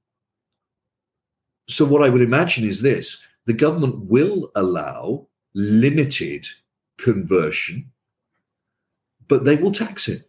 so, 1.68 1.86
what 1.86 2.02
I 2.02 2.10
would 2.10 2.24
imagine 2.24 2.68
is 2.68 2.82
this 2.82 3.22
the 3.46 3.54
government 3.54 4.06
will 4.06 4.52
allow 4.56 5.28
limited 5.54 6.48
conversion, 6.98 7.92
but 9.28 9.46
they 9.46 9.58
will 9.58 9.72
tax 9.72 10.08
it 10.08 10.28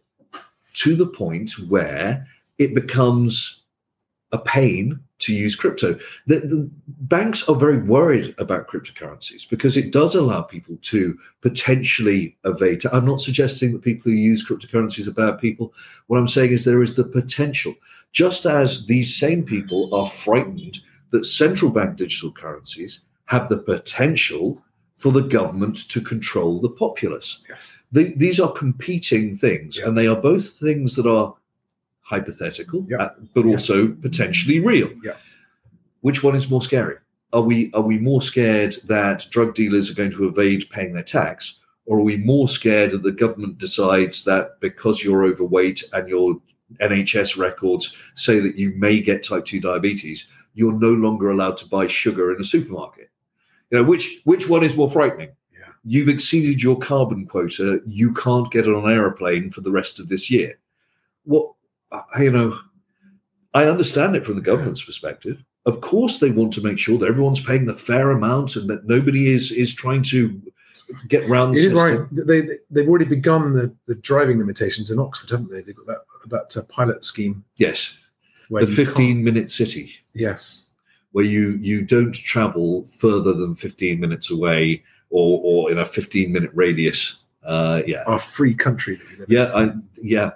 to 0.75 0.95
the 0.95 1.07
point 1.07 1.57
where 1.67 2.27
it 2.59 2.75
becomes 2.75 3.63
a 4.31 4.37
pain 4.37 4.99
to 5.19 5.33
use 5.33 5.55
crypto. 5.55 5.97
The, 6.27 6.39
the 6.39 6.69
banks 6.85 7.47
are 7.49 7.55
very 7.55 7.81
worried 7.81 8.35
about 8.37 8.67
cryptocurrencies 8.67 9.49
because 9.49 9.75
it 9.77 9.91
does 9.91 10.15
allow 10.15 10.41
people 10.41 10.77
to 10.83 11.17
potentially 11.41 12.37
evade. 12.45 12.83
I'm 12.91 13.05
not 13.05 13.21
suggesting 13.21 13.71
that 13.73 13.81
people 13.81 14.11
who 14.11 14.17
use 14.17 14.47
cryptocurrencies 14.47 15.07
are 15.07 15.11
bad 15.11 15.39
people. 15.39 15.73
What 16.07 16.19
I'm 16.19 16.27
saying 16.27 16.51
is 16.51 16.65
there 16.65 16.83
is 16.83 16.95
the 16.95 17.03
potential, 17.03 17.73
just 18.11 18.45
as 18.45 18.85
these 18.85 19.15
same 19.15 19.43
people 19.43 19.93
are 19.95 20.09
frightened 20.09 20.79
that 21.11 21.25
central 21.25 21.71
bank 21.71 21.95
digital 21.95 22.31
currencies 22.31 23.01
have 23.25 23.49
the 23.49 23.59
potential 23.59 24.61
for 24.97 25.11
the 25.11 25.21
government 25.21 25.87
to 25.89 26.01
control 26.01 26.59
the 26.59 26.69
populace. 26.69 27.39
Yes. 27.47 27.73
They, 27.91 28.13
these 28.13 28.39
are 28.39 28.51
competing 28.51 29.35
things, 29.35 29.77
Yeah. 29.77 29.87
and 29.87 29.97
they 29.97 30.07
are 30.07 30.15
both 30.15 30.49
things 30.51 30.95
that 30.95 31.05
are 31.05 31.33
hypothetical, 32.07 32.85
Yeah. 32.89 32.97
uh, 33.03 33.09
but 33.33 33.45
Yeah. 33.45 33.51
also 33.51 33.87
potentially 33.89 34.59
real. 34.59 34.89
Yeah. 35.03 35.17
Which 36.01 36.23
one 36.23 36.35
is 36.35 36.49
more 36.49 36.61
scary? 36.61 36.95
Are 37.33 37.41
we 37.41 37.69
are 37.73 37.81
we 37.81 37.97
more 37.97 38.21
scared 38.21 38.75
that 38.85 39.27
drug 39.29 39.53
dealers 39.53 39.91
are 39.91 39.93
going 39.95 40.11
to 40.11 40.27
evade 40.27 40.69
paying 40.69 40.93
their 40.93 41.03
tax, 41.03 41.59
or 41.85 41.99
are 41.99 42.03
we 42.03 42.17
more 42.17 42.47
scared 42.47 42.91
that 42.91 43.03
the 43.03 43.11
government 43.11 43.57
decides 43.57 44.23
that 44.23 44.59
because 44.61 45.03
you're 45.03 45.25
overweight 45.25 45.83
and 45.91 46.07
your 46.07 46.39
NHS 46.79 47.37
records 47.37 47.95
say 48.15 48.39
that 48.39 48.55
you 48.57 48.71
may 48.77 49.01
get 49.01 49.23
type 49.23 49.43
two 49.45 49.59
diabetes, 49.59 50.27
you're 50.53 50.79
no 50.79 50.91
longer 50.93 51.29
allowed 51.29 51.57
to 51.57 51.67
buy 51.67 51.87
sugar 51.87 52.33
in 52.33 52.39
a 52.39 52.45
supermarket? 52.45 53.09
You 53.71 53.79
know, 53.79 53.83
which 53.83 54.21
which 54.23 54.47
one 54.47 54.63
is 54.63 54.77
more 54.77 54.89
frightening? 54.89 55.31
Yeah. 55.51 55.71
You've 55.83 56.09
exceeded 56.09 56.63
your 56.63 56.79
carbon 56.79 57.25
quota. 57.25 57.81
You 57.85 58.13
can't 58.13 58.49
get 58.49 58.65
on 58.69 58.85
an 58.85 58.89
aeroplane 58.97 59.49
for 59.49 59.59
the 59.59 59.71
rest 59.71 59.99
of 59.99 60.07
this 60.07 60.31
year. 60.31 60.57
What 61.25 61.51
you 62.19 62.31
know, 62.31 62.57
I 63.53 63.65
understand 63.65 64.15
it 64.15 64.25
from 64.25 64.35
the 64.35 64.41
government's 64.41 64.83
perspective. 64.83 65.43
Of 65.65 65.81
course, 65.81 66.19
they 66.19 66.31
want 66.31 66.53
to 66.53 66.61
make 66.63 66.77
sure 66.77 66.97
that 66.97 67.07
everyone's 67.09 67.43
paying 67.43 67.65
the 67.65 67.73
fair 67.73 68.11
amount 68.11 68.55
and 68.55 68.69
that 68.69 68.85
nobody 68.85 69.27
is 69.33 69.51
is 69.51 69.73
trying 69.73 70.03
to 70.03 70.41
get 71.09 71.27
round 71.27 71.55
the 71.55 71.59
It 71.59 71.65
is 71.65 71.73
system. 71.73 71.97
right. 72.11 72.27
They, 72.27 72.41
they 72.41 72.57
they've 72.71 72.87
already 72.87 73.05
begun 73.05 73.53
the, 73.53 73.73
the 73.87 73.95
driving 73.95 74.39
limitations 74.39 74.91
in 74.91 74.99
Oxford, 74.99 75.29
haven't 75.31 75.51
they? 75.51 75.61
They've 75.61 75.75
got 75.75 75.87
that 75.87 76.01
that 76.29 76.57
uh, 76.57 76.63
pilot 76.69 77.03
scheme 77.03 77.43
Yes, 77.57 77.95
the 78.49 78.67
15 78.67 79.23
minute 79.23 79.51
city 79.51 79.91
Yes. 80.13 80.67
where 81.11 81.25
you 81.25 81.51
you 81.61 81.81
don't 81.81 82.13
travel 82.13 82.85
further 82.85 83.33
than 83.33 83.53
15 83.55 83.99
minutes 83.99 84.29
away 84.31 84.83
or 85.09 85.41
or 85.43 85.71
in 85.71 85.79
a 85.79 85.85
15 85.85 86.31
minute 86.31 86.51
radius. 86.53 87.17
Uh, 87.43 87.81
yeah, 87.85 88.03
Our 88.07 88.19
free 88.19 88.53
country. 88.53 88.95
That 88.95 89.09
we 89.09 89.15
live 89.17 89.29
in. 89.29 89.35
yeah, 89.35 89.51
I, 89.53 89.71
yeah. 90.01 90.31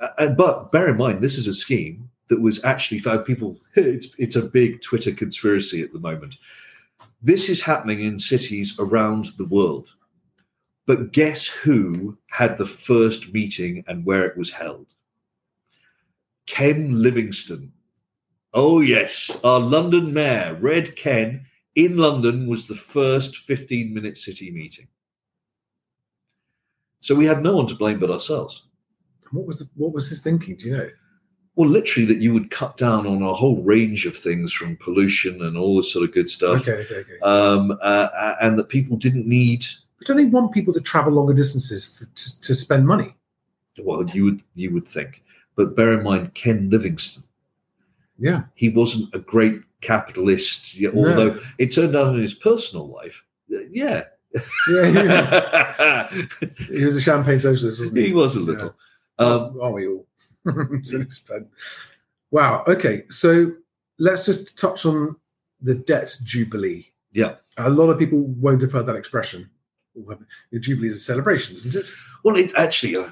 Uh, 0.00 0.08
uh, 0.18 0.28
but 0.28 0.72
bear 0.72 0.88
in 0.88 0.96
mind, 0.96 1.20
this 1.20 1.38
is 1.38 1.46
a 1.46 1.54
scheme 1.54 2.08
that 2.28 2.40
was 2.40 2.64
actually 2.64 2.98
found. 2.98 3.24
People, 3.24 3.58
it's 3.74 4.14
it's 4.18 4.36
a 4.36 4.42
big 4.42 4.80
Twitter 4.80 5.12
conspiracy 5.12 5.82
at 5.82 5.92
the 5.92 5.98
moment. 5.98 6.36
This 7.20 7.48
is 7.48 7.62
happening 7.62 8.02
in 8.02 8.18
cities 8.18 8.76
around 8.78 9.32
the 9.38 9.46
world. 9.46 9.94
But 10.86 11.12
guess 11.12 11.46
who 11.46 12.16
had 12.28 12.56
the 12.56 12.64
first 12.64 13.34
meeting 13.34 13.84
and 13.88 14.06
where 14.06 14.24
it 14.24 14.38
was 14.38 14.50
held? 14.50 14.86
Ken 16.46 17.02
Livingstone. 17.02 17.72
Oh, 18.54 18.80
yes. 18.80 19.30
Our 19.44 19.60
London 19.60 20.14
mayor, 20.14 20.56
Red 20.58 20.96
Ken, 20.96 21.44
in 21.74 21.98
London 21.98 22.48
was 22.48 22.66
the 22.66 22.74
first 22.74 23.36
15 23.36 23.92
minute 23.92 24.16
city 24.16 24.50
meeting. 24.50 24.88
So 27.00 27.14
we 27.14 27.26
have 27.26 27.42
no 27.42 27.54
one 27.54 27.66
to 27.66 27.74
blame 27.74 28.00
but 28.00 28.10
ourselves. 28.10 28.64
What 29.32 29.46
was 29.46 29.58
the, 29.60 29.68
what 29.76 29.92
was 29.92 30.08
his 30.08 30.20
thinking? 30.20 30.56
Do 30.56 30.66
you 30.66 30.76
know? 30.76 30.90
Well, 31.56 31.68
literally, 31.68 32.06
that 32.06 32.18
you 32.18 32.32
would 32.34 32.50
cut 32.50 32.76
down 32.76 33.06
on 33.06 33.20
a 33.22 33.34
whole 33.34 33.62
range 33.62 34.06
of 34.06 34.16
things 34.16 34.52
from 34.52 34.76
pollution 34.76 35.42
and 35.42 35.56
all 35.56 35.76
this 35.76 35.92
sort 35.92 36.08
of 36.08 36.14
good 36.14 36.30
stuff. 36.30 36.60
Okay, 36.60 36.84
okay, 36.84 36.94
okay. 36.96 37.18
Um, 37.22 37.76
uh, 37.82 38.34
and 38.40 38.56
that 38.58 38.68
people 38.68 38.96
didn't 38.96 39.26
need. 39.26 39.64
But 39.98 40.06
don't 40.06 40.16
they 40.18 40.24
want 40.26 40.52
people 40.52 40.72
to 40.72 40.80
travel 40.80 41.12
longer 41.12 41.34
distances 41.34 41.96
for, 41.98 42.04
to, 42.04 42.40
to 42.42 42.54
spend 42.54 42.86
money? 42.86 43.14
Well, 43.82 44.08
you 44.10 44.24
would 44.24 44.42
you 44.54 44.72
would 44.72 44.88
think, 44.88 45.22
but 45.56 45.74
bear 45.74 45.92
in 45.94 46.04
mind 46.04 46.34
Ken 46.34 46.70
Livingstone. 46.70 47.24
Yeah. 48.18 48.42
He 48.54 48.68
wasn't 48.68 49.12
a 49.14 49.18
great 49.18 49.60
capitalist, 49.80 50.76
yeah, 50.76 50.90
No. 50.92 51.08
although 51.10 51.40
it 51.58 51.72
turned 51.72 51.94
out 51.94 52.14
in 52.14 52.20
his 52.20 52.34
personal 52.34 52.88
life, 52.88 53.22
uh, 53.52 53.58
yeah, 53.70 54.02
Yeah. 54.68 54.88
yeah. 54.88 56.10
he 56.70 56.84
was 56.84 56.96
a 56.96 57.00
champagne 57.00 57.38
socialist, 57.40 57.78
wasn't 57.78 57.98
he? 57.98 58.06
he 58.08 58.12
was 58.12 58.34
a 58.36 58.40
little. 58.40 58.74
Um, 59.18 59.58
are 59.60 59.72
we 59.72 59.86
all? 59.86 60.06
to 60.46 60.96
an 60.96 61.02
extent. 61.02 61.48
Wow. 62.30 62.64
Okay. 62.66 63.04
So 63.10 63.52
let's 63.98 64.26
just 64.26 64.56
touch 64.58 64.86
on 64.86 65.16
the 65.60 65.74
debt 65.74 66.16
jubilee. 66.24 66.86
Yeah. 67.12 67.36
A 67.56 67.70
lot 67.70 67.90
of 67.90 67.98
people 67.98 68.20
won't 68.20 68.62
have 68.62 68.72
heard 68.72 68.86
that 68.86 68.96
expression. 68.96 69.50
The 70.52 70.60
jubilee 70.60 70.88
is 70.88 70.94
a 70.94 70.98
celebration, 70.98 71.56
isn't 71.56 71.74
it? 71.74 71.90
well, 72.24 72.36
it 72.36 72.52
actually 72.56 72.96
uh, 72.96 73.08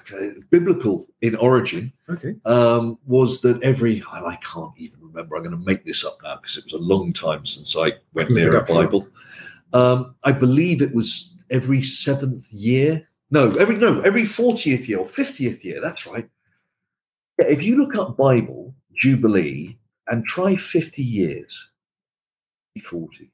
biblical 0.51 1.07
in 1.21 1.37
origin. 1.37 1.93
Okay. 2.09 2.37
um, 2.45 2.99
was 3.07 3.41
that 3.41 3.63
every 3.63 4.03
I 4.13 4.21
I 4.21 4.37
can't 4.37 4.73
even 4.77 5.01
remember. 5.01 5.37
I'm 5.37 5.43
going 5.43 5.59
to 5.59 5.65
make 5.65 5.85
this 5.85 6.05
up 6.05 6.19
now 6.23 6.37
because 6.37 6.57
it 6.57 6.65
was 6.65 6.75
a 6.75 6.79
long 6.79 7.13
time 7.13 7.47
since 7.47 7.77
I 7.77 7.93
went 8.15 8.31
near 8.31 8.55
a 8.55 8.59
up 8.61 8.69
for 8.69 8.75
you. 8.75 8.83
Bible. 8.83 9.09
Um, 9.73 10.15
I 10.25 10.33
believe 10.33 10.83
it 10.83 10.95
was 10.95 11.35
every 11.51 11.83
seventh 11.83 12.53
year. 12.53 13.07
No, 13.31 13.51
every 13.57 13.77
no, 13.77 14.01
every 14.03 14.25
fortieth 14.25 14.89
year 14.89 14.99
or 14.99 15.07
fiftieth 15.07 15.65
year. 15.65 15.81
That's 15.81 16.07
right. 16.07 16.29
Yeah, 17.41 17.47
If 17.47 17.63
you 17.63 17.77
look 17.77 17.97
up 17.97 18.17
Bible 18.17 18.75
Jubilee 19.01 19.79
and 20.09 20.25
try 20.25 20.57
fifty 20.57 21.03
years, 21.03 21.71
forty. 22.83 23.31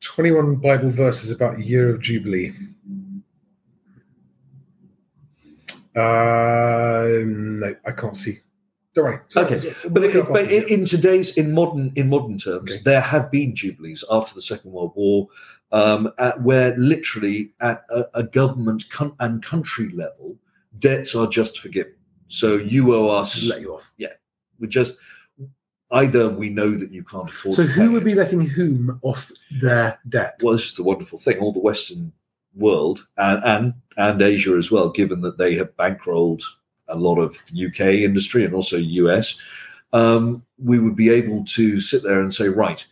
21 0.00 0.56
Bible 0.56 0.90
verses 0.90 1.30
about 1.30 1.60
year 1.60 1.90
of 1.94 2.00
jubilee. 2.00 2.52
Uh, 5.94 7.20
no, 7.24 7.74
I 7.86 7.92
can't 7.92 8.16
see. 8.16 8.40
Don't 8.94 9.04
worry. 9.04 9.18
Okay, 9.36 9.74
We'll 9.84 9.92
But, 9.92 10.04
it 10.04 10.28
but 10.32 10.50
in, 10.50 10.64
in 10.68 10.84
today's 10.84 11.36
in 11.36 11.52
modern 11.52 11.92
in 11.94 12.08
modern 12.08 12.38
terms, 12.38 12.72
Okay. 12.72 12.82
there 12.84 13.00
have 13.00 13.30
been 13.30 13.54
jubilees 13.54 14.02
after 14.10 14.34
the 14.34 14.42
Second 14.42 14.72
World 14.72 14.92
War, 14.96 15.28
um, 15.70 16.12
at, 16.18 16.42
where 16.42 16.76
literally 16.76 17.52
at 17.60 17.84
a, 17.90 18.06
a 18.14 18.22
government 18.24 18.84
con- 18.90 19.14
and 19.20 19.42
country 19.42 19.90
level, 19.90 20.36
debts 20.80 21.14
are 21.14 21.28
just 21.28 21.60
forgiven. 21.60 21.94
So 22.28 22.56
you 22.56 22.92
owe 22.94 23.10
us. 23.10 23.46
Let 23.48 23.60
you 23.60 23.74
off. 23.74 23.92
Yeah, 23.96 24.14
we 24.58 24.66
just 24.66 24.96
either 25.92 26.28
we 26.28 26.50
know 26.50 26.72
that 26.72 26.90
you 26.90 27.04
can't 27.04 27.28
afford. 27.30 27.54
So 27.56 27.62
who 27.62 27.92
would 27.92 28.02
it. 28.02 28.06
be 28.06 28.14
letting 28.14 28.40
whom 28.40 28.98
off 29.02 29.30
their 29.60 29.98
debt? 30.08 30.40
Well, 30.42 30.54
this 30.54 30.66
is 30.66 30.74
the 30.74 30.82
wonderful 30.84 31.18
thing. 31.18 31.38
All 31.38 31.52
the 31.52 31.60
Western 31.60 32.12
world 32.56 33.06
and 33.16 33.40
and 33.44 33.74
and 33.96 34.20
Asia 34.22 34.56
as 34.56 34.70
well, 34.72 34.88
given 34.90 35.20
that 35.20 35.38
they 35.38 35.54
have 35.54 35.76
bankrolled 35.76 36.42
a 36.90 36.96
lot 36.96 37.18
of 37.18 37.40
UK 37.52 37.80
industry 37.80 38.44
and 38.44 38.54
also 38.54 38.76
US, 38.76 39.36
um, 39.92 40.42
we 40.58 40.78
would 40.78 40.96
be 40.96 41.08
able 41.10 41.44
to 41.44 41.80
sit 41.80 42.02
there 42.02 42.20
and 42.20 42.32
say, 42.32 42.48
right, 42.48 42.84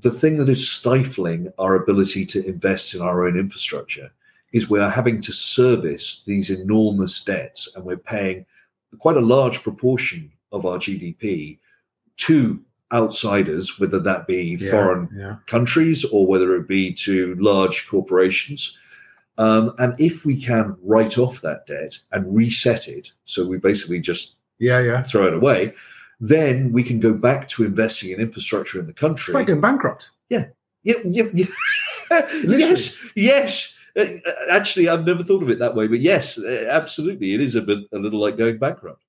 the 0.00 0.10
thing 0.10 0.36
that 0.38 0.48
is 0.48 0.68
stifling 0.70 1.52
our 1.58 1.74
ability 1.74 2.24
to 2.26 2.44
invest 2.46 2.94
in 2.94 3.00
our 3.02 3.26
own 3.26 3.38
infrastructure 3.38 4.10
is 4.52 4.70
we 4.70 4.80
are 4.80 4.90
having 4.90 5.20
to 5.20 5.32
service 5.32 6.22
these 6.24 6.48
enormous 6.50 7.22
debts, 7.22 7.68
and 7.74 7.84
we're 7.84 7.96
paying 7.98 8.46
quite 8.98 9.16
a 9.16 9.20
large 9.20 9.62
proportion 9.62 10.30
of 10.52 10.64
our 10.64 10.78
GDP 10.78 11.58
to 12.16 12.60
outsiders, 12.92 13.78
whether 13.78 13.98
that 13.98 14.26
be 14.26 14.56
Yeah, 14.58 14.70
foreign 14.70 15.08
Yeah. 15.14 15.36
countries 15.46 16.04
or 16.06 16.26
whether 16.26 16.54
it 16.56 16.66
be 16.66 16.92
to 16.94 17.34
large 17.34 17.86
corporations. 17.88 18.76
Um, 19.38 19.72
and 19.78 19.98
if 20.00 20.24
we 20.24 20.36
can 20.36 20.76
write 20.82 21.16
off 21.16 21.40
that 21.42 21.66
debt 21.66 21.96
and 22.12 22.34
reset 22.36 22.88
it, 22.88 23.12
so 23.24 23.46
we 23.46 23.56
basically 23.58 24.00
just 24.00 24.34
Yeah, 24.58 24.80
yeah. 24.80 25.02
throw 25.04 25.26
it 25.28 25.34
away, 25.34 25.72
then 26.20 26.72
we 26.72 26.82
can 26.82 26.98
go 26.98 27.14
back 27.14 27.48
to 27.50 27.64
investing 27.64 28.10
in 28.10 28.20
infrastructure 28.20 28.80
in 28.80 28.86
the 28.86 28.92
country. 28.92 29.30
It's 29.30 29.34
like 29.34 29.46
going 29.46 29.60
bankrupt. 29.60 30.10
Yeah, 30.28 30.46
yeah, 30.82 30.94
yeah. 31.04 31.46
yes, 32.44 32.96
yes. 33.14 33.72
Uh, 33.96 34.00
uh, 34.26 34.32
Actually, 34.50 34.88
I've 34.88 35.06
never 35.06 35.22
thought 35.22 35.42
of 35.42 35.50
it 35.50 35.58
that 35.60 35.74
way, 35.76 35.86
but 35.86 36.00
yes, 36.00 36.38
uh, 36.38 36.66
absolutely, 36.70 37.34
it 37.34 37.40
is 37.40 37.54
a 37.54 37.62
bit 37.62 37.78
a 37.92 37.98
little 37.98 38.20
like 38.20 38.36
going 38.36 38.58
bankrupt, 38.58 39.02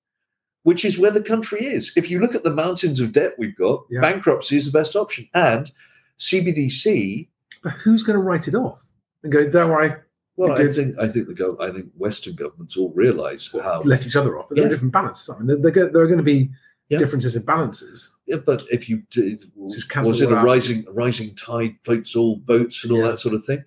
which 0.63 0.85
is 0.85 0.99
where 0.99 1.11
the 1.11 1.21
country 1.23 1.65
is. 1.65 1.91
If 1.95 2.09
you 2.11 2.19
look 2.19 2.35
at 2.35 2.43
the 2.43 2.53
mountains 2.53 2.99
of 2.99 3.11
debt 3.13 3.33
we've 3.39 3.55
got, 3.55 3.83
Yeah. 3.89 4.01
bankruptcy 4.01 4.57
is 4.57 4.65
the 4.71 4.77
best 4.77 4.95
option, 4.95 5.27
and 5.33 5.71
CBDC. 6.19 7.27
But 7.63 7.73
who's 7.73 8.03
going 8.03 8.17
to 8.17 8.23
write 8.23 8.47
it 8.47 8.55
off? 8.55 8.85
And 9.23 9.31
go, 9.31 9.49
don't 9.49 9.69
worry, 9.69 9.93
Well, 10.39 10.53
I 10.53 10.71
think 10.71 10.97
I 10.97 11.07
think 11.07 11.27
the 11.27 11.33
go, 11.33 11.57
I 11.59 11.69
think 11.69 11.87
Western 11.97 12.33
governments 12.35 12.77
all 12.77 12.91
realise 12.95 13.51
how. 13.51 13.81
let 13.81 14.07
each 14.07 14.15
other 14.15 14.37
off. 14.39 14.47
But 14.47 14.55
there 14.55 14.63
Yeah. 14.63 14.69
are 14.69 14.73
different 14.73 14.93
balances. 14.93 15.29
I 15.29 15.37
mean, 15.39 15.47
there, 15.47 15.71
there, 15.71 15.89
there 15.91 16.01
are 16.01 16.07
going 16.07 16.17
to 16.17 16.23
be 16.23 16.49
Yeah. 16.89 16.97
differences 16.99 17.35
in 17.35 17.43
balances. 17.43 18.09
Yeah, 18.25 18.37
but 18.37 18.63
if 18.71 18.87
you 18.89 19.03
did, 19.11 19.43
cancel 19.89 20.11
was 20.11 20.21
it 20.21 20.29
it 20.29 20.33
a 20.33 20.37
out. 20.37 20.45
rising 20.45 20.85
rising 20.93 21.35
tide 21.35 21.75
floats 21.83 22.15
all 22.15 22.37
boats 22.37 22.83
and 22.83 22.93
all 22.93 22.99
Yeah. 22.99 23.09
that 23.11 23.19
sort 23.19 23.35
of 23.35 23.43
thing? 23.43 23.63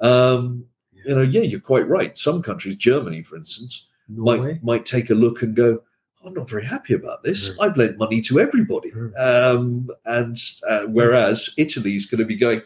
Um, 0.00 0.64
you 1.04 1.14
know, 1.14 1.22
yeah, 1.22 1.42
you're 1.42 1.60
quite 1.60 1.86
right. 1.88 2.18
Some 2.18 2.42
countries, 2.42 2.76
Germany, 2.76 3.22
for 3.22 3.36
instance, 3.36 3.86
Norway. 4.08 4.38
might 4.38 4.64
might 4.64 4.84
take 4.84 5.10
a 5.10 5.14
look 5.14 5.42
and 5.42 5.54
go, 5.54 5.80
I'm 6.24 6.34
not 6.34 6.50
very 6.50 6.64
happy 6.64 6.94
about 6.94 7.22
this. 7.22 7.50
Mm. 7.50 7.56
I've 7.60 7.76
lent 7.76 7.98
money 7.98 8.20
to 8.22 8.40
everybody. 8.40 8.90
Mm. 8.90 9.12
Um, 9.16 9.88
and 10.06 10.36
uh, 10.68 10.86
whereas 10.86 11.50
Italy's 11.56 12.06
going 12.10 12.18
to 12.18 12.24
be 12.26 12.34
going, 12.36 12.62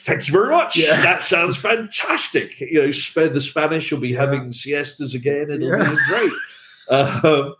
thank 0.00 0.26
you 0.26 0.32
very 0.32 0.50
much. 0.50 0.76
Yeah. 0.76 1.00
That 1.02 1.22
sounds 1.22 1.56
fantastic. 1.56 2.58
You 2.60 2.82
know, 2.82 2.92
spend 2.92 3.34
the 3.34 3.40
Spanish 3.40 3.90
will 3.92 4.00
be 4.00 4.08
Yeah. 4.10 4.20
having 4.20 4.52
siestas 4.52 5.14
again. 5.14 5.50
It'll 5.50 5.68
Yeah. 5.78 5.90
be 5.90 5.96
great. 6.08 6.32
Um, 6.90 7.54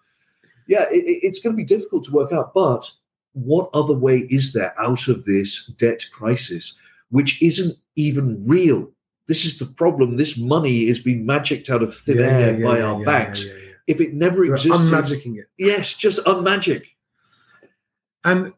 yeah, 0.67 0.87
it, 0.91 1.05
it- 1.05 1.21
it's 1.23 1.39
going 1.39 1.55
to 1.55 1.57
be 1.57 1.65
difficult 1.65 2.03
to 2.07 2.11
work 2.13 2.33
out. 2.33 2.53
But 2.53 2.91
what 3.33 3.71
other 3.73 3.95
way 3.95 4.27
is 4.29 4.53
there 4.53 4.75
out 4.81 5.07
of 5.07 5.25
this 5.25 5.67
debt 5.79 6.05
crisis, 6.13 6.73
which 7.11 7.41
isn't 7.41 7.77
even 7.95 8.45
real? 8.45 8.91
This 9.29 9.45
is 9.45 9.59
the 9.61 9.67
problem. 9.67 10.17
This 10.17 10.37
money 10.37 10.89
is 10.89 10.99
being 10.99 11.25
magicked 11.25 11.71
out 11.71 11.85
of 11.85 11.95
thin 11.95 12.19
Yeah, 12.19 12.25
air 12.27 12.59
yeah, 12.59 12.67
by 12.67 12.79
yeah, 12.79 12.85
our 12.87 13.05
banks. 13.05 13.45
If 13.87 14.01
it 14.01 14.15
never 14.15 14.45
So 14.47 14.53
existed, 14.53 14.73
unmagicking 14.81 15.37
it. 15.39 15.47
yes, 15.59 15.95
just 15.95 16.19
unmagic. 16.27 16.83
And 18.25 18.53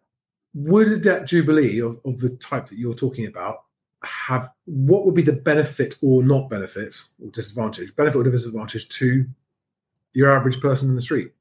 would 0.55 0.89
a 0.89 0.97
debt 0.99 1.27
jubilee 1.27 1.81
of, 1.81 2.01
of 2.07 2.19
the 2.21 2.31
type 2.31 2.69
that 2.69 2.79
you're 2.79 2.95
talking 2.95 3.27
about 3.27 3.62
have 4.05 4.49
what 4.65 5.05
would 5.05 5.15
be 5.15 5.23
the 5.23 5.33
benefit 5.33 5.97
or 6.03 6.23
not 6.23 6.51
benefit 6.51 6.97
or 7.23 7.31
disadvantage, 7.31 7.95
benefit 7.97 8.19
or 8.19 8.25
disadvantage 8.25 8.89
to 8.89 9.27
your 10.13 10.31
average 10.31 10.61
person 10.61 10.89
in 10.89 10.95
the 10.95 11.01
street? 11.01 11.33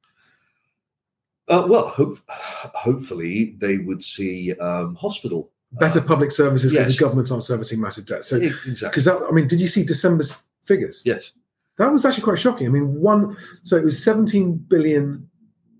Uh, 1.48 1.66
well, 1.68 1.90
hope, 1.90 2.20
hopefully 2.30 3.56
they 3.58 3.78
would 3.78 4.04
see 4.04 4.54
um, 4.54 4.96
hospital 4.96 5.52
Better 5.74 6.00
uh, 6.00 6.04
public 6.04 6.32
services 6.32 6.74
because 6.74 6.88
yes. 6.88 6.98
the 6.98 7.02
governments 7.02 7.32
aren't 7.32 7.46
servicing 7.46 7.80
massive 7.80 8.06
debt. 8.06 8.26
So, 8.26 8.36
exactly. 8.36 8.90
because 8.90 9.06
that, 9.06 9.22
I 9.28 9.32
mean, 9.32 9.48
did 9.48 9.62
you 9.62 9.70
see 9.70 9.86
December's 9.86 10.36
figures? 10.66 11.02
Yes, 11.06 11.32
That 11.78 11.94
was 11.94 12.04
actually 12.04 12.24
quite 12.24 12.40
shocking. 12.40 12.68
I 12.68 12.70
mean, 12.70 13.00
one, 13.00 13.38
so 13.64 13.78
it 13.78 13.86
was 13.86 14.04
17 14.04 14.58
billion 14.68 15.30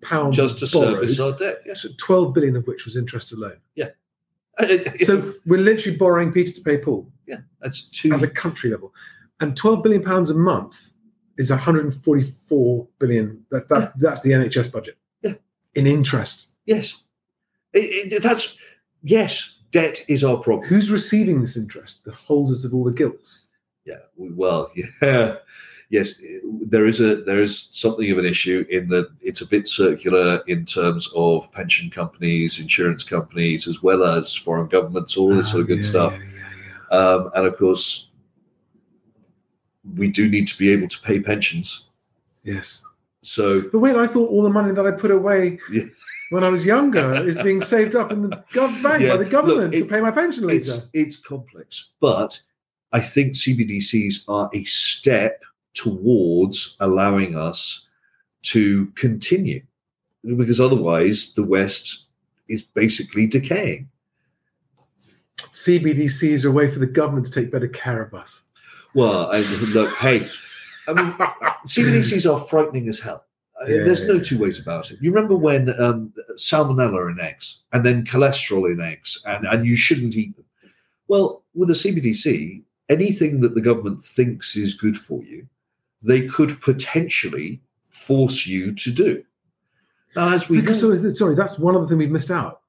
pounds 0.02 0.38
just 0.38 0.60
to 0.60 0.68
borrowed, 0.68 0.94
service 0.94 1.20
our 1.20 1.34
debt. 1.34 1.62
Yes. 1.66 1.82
so 1.82 1.90
12 1.98 2.34
billion 2.34 2.56
of 2.56 2.68
which 2.68 2.86
was 2.86 2.96
interest 2.96 3.34
alone. 3.34 3.58
so 3.76 3.92
So 5.00 5.34
we're 5.46 5.62
literally 5.62 5.98
borrowing 5.98 6.32
Peter 6.32 6.52
to 6.52 6.62
pay 6.62 6.78
Paul. 6.78 7.12
yeah, 7.28 7.38
that's 7.62 7.86
two. 7.90 8.12
as 8.12 8.22
a 8.24 8.30
country 8.30 8.70
level. 8.70 8.94
And 9.40 9.56
12 9.58 9.82
billion 9.84 10.04
pounds 10.04 10.30
a 10.30 10.36
month 10.36 10.92
is 11.38 11.50
144 11.50 12.88
billion. 13.00 13.44
That's 13.50 13.66
that's 13.66 13.92
that's 13.96 14.22
the 14.22 14.32
NHS 14.32 14.72
budget. 14.72 14.98
Yeah. 15.22 15.34
In 15.76 15.88
interest. 15.88 16.52
yes, 16.66 17.04
It- 17.74 18.14
it- 18.14 18.24
that's 18.24 18.58
yes. 19.04 19.58
Debt 19.72 20.04
is 20.10 20.22
our 20.22 20.36
problem. 20.36 20.68
Who's 20.68 20.92
receiving 20.92 21.40
this 21.40 21.56
interest? 21.56 22.04
The 22.04 22.12
holders 22.12 22.66
of 22.66 22.74
all 22.74 22.84
the 22.84 22.92
gilts. 22.92 23.46
Yeah. 23.86 24.00
Well, 24.18 24.70
yeah. 25.02 25.38
Yes, 25.92 26.16
there 26.62 26.86
is 26.88 27.02
a 27.02 27.18
there 27.24 27.42
is 27.44 27.68
something 27.72 28.10
of 28.12 28.18
an 28.18 28.26
issue 28.26 28.66
in 28.70 28.88
that 28.90 29.10
it's 29.22 29.42
a 29.42 29.46
bit 29.46 29.68
circular 29.68 30.42
in 30.48 30.66
terms 30.66 31.10
of 31.18 31.52
pension 31.52 31.90
companies, 31.90 32.60
insurance 32.60 33.04
companies, 33.04 33.68
as 33.68 33.84
well 33.84 34.04
as 34.06 34.34
foreign 34.34 34.68
governments, 34.70 35.18
all 35.18 35.30
this 35.36 35.50
sort 35.52 35.62
of 35.62 35.68
good 35.68 35.80
Ah, 35.80 35.84
Yeah, 35.84 35.90
stuff. 35.90 36.14
yeah. 36.20 36.98
Um, 36.98 37.30
and 37.36 37.46
of 37.46 37.58
course, 37.58 38.08
we 39.98 40.08
do 40.10 40.30
need 40.30 40.48
to 40.48 40.58
be 40.58 40.70
able 40.72 40.88
to 40.88 41.02
pay 41.02 41.20
pensions. 41.20 41.86
Yes. 42.44 42.84
So 43.22 43.62
But 43.70 43.80
wait, 43.80 43.96
I 43.98 44.08
thought 44.08 44.30
all 44.30 44.44
the 44.44 44.50
money 44.50 44.72
that 44.74 44.88
I 44.88 44.92
put 44.92 45.12
away 45.12 45.60
when 46.30 46.44
I 46.44 46.50
was 46.50 46.66
younger 46.66 47.14
is 47.28 47.38
being 47.42 47.62
saved 47.62 47.96
up 47.96 48.12
in 48.12 48.22
the 48.30 48.44
gov- 48.54 48.82
bank 48.82 49.04
Yeah, 49.04 49.18
by 49.18 49.24
the 49.24 49.30
government 49.30 49.74
look, 49.74 49.84
to 49.84 49.90
pay 49.90 50.00
my 50.02 50.12
pension 50.12 50.50
it's 50.50 50.70
later. 50.70 50.84
it's 50.94 51.18
complex, 51.18 51.90
but 52.00 52.40
I 52.94 53.00
think 53.02 53.34
CBDCs 53.34 54.24
are 54.30 54.50
a 54.54 54.64
step 54.64 55.44
towards 55.74 56.76
allowing 56.80 57.36
us 57.36 57.88
to 58.44 58.88
continue, 58.96 59.62
because 60.24 60.60
otherwise 60.60 61.34
the 61.34 61.44
West 61.44 62.06
is 62.50 62.64
basically 62.64 63.28
decaying. 63.28 63.90
CBDCs 65.38 66.46
are 66.46 66.50
a 66.50 66.52
way 66.52 66.70
for 66.70 66.80
the 66.80 66.88
government 66.88 67.26
to 67.28 67.32
take 67.32 67.52
better 67.52 67.68
care 67.68 68.02
of 68.02 68.14
us. 68.14 68.44
Well, 68.94 69.32
I, 69.32 69.40
look, 69.74 69.96
hey, 69.98 70.28
I 70.88 70.94
mean, 70.94 71.14
CBDCs 71.66 72.32
are 72.32 72.40
frightening 72.40 72.88
as 72.88 73.00
hell. 73.00 73.26
Uh, 73.62 73.66
Yeah, 73.66 73.84
There's 73.84 74.08
no 74.08 74.20
two 74.20 74.40
ways 74.40 74.60
about 74.60 74.92
it. 74.92 75.00
You 75.02 75.12
remember 75.12 75.36
when 75.36 75.70
um, 75.80 76.14
salmonella 76.36 77.12
in 77.12 77.20
eggs 77.20 77.60
and 77.74 77.86
then 77.86 78.06
cholesterol 78.06 78.72
in 78.72 78.82
eggs, 78.82 79.22
and, 79.26 79.46
and 79.46 79.66
you 79.66 79.76
shouldn't 79.76 80.16
eat 80.16 80.36
them. 80.36 80.46
Well, 81.08 81.44
with 81.54 81.70
a 81.70 81.74
CBDC, 81.74 82.64
anything 82.90 83.42
that 83.42 83.56
the 83.56 83.62
government 83.62 84.04
thinks 84.04 84.56
is 84.56 84.74
good 84.74 84.98
for 84.98 85.24
you, 85.24 85.48
they 86.02 86.28
could 86.28 86.60
potentially 86.62 87.62
force 87.90 88.48
you 88.48 88.74
to 88.76 88.92
do. 88.92 89.24
Now, 90.16 90.34
as 90.34 90.50
we 90.50 90.60
Because, 90.60 90.80
sorry, 90.82 91.14
sorry, 91.14 91.36
that's 91.36 91.58
one 91.60 91.76
other 91.76 91.88
thing 91.88 91.98
we've 91.98 92.12
missed 92.12 92.32
out. 92.32 92.62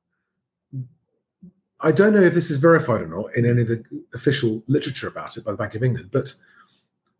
I 1.81 1.91
don't 1.91 2.13
know 2.13 2.23
if 2.23 2.35
this 2.35 2.51
is 2.51 2.59
verified 2.59 3.01
or 3.01 3.09
not 3.09 3.35
in 3.35 3.45
any 3.45 3.63
of 3.63 3.69
the 3.69 3.85
official 4.15 4.63
literature 4.69 5.09
about 5.09 5.37
it 5.37 5.45
by 5.45 5.51
the 5.51 5.57
Bank 5.57 5.75
of 5.75 5.83
England, 5.83 6.11
but 6.13 6.33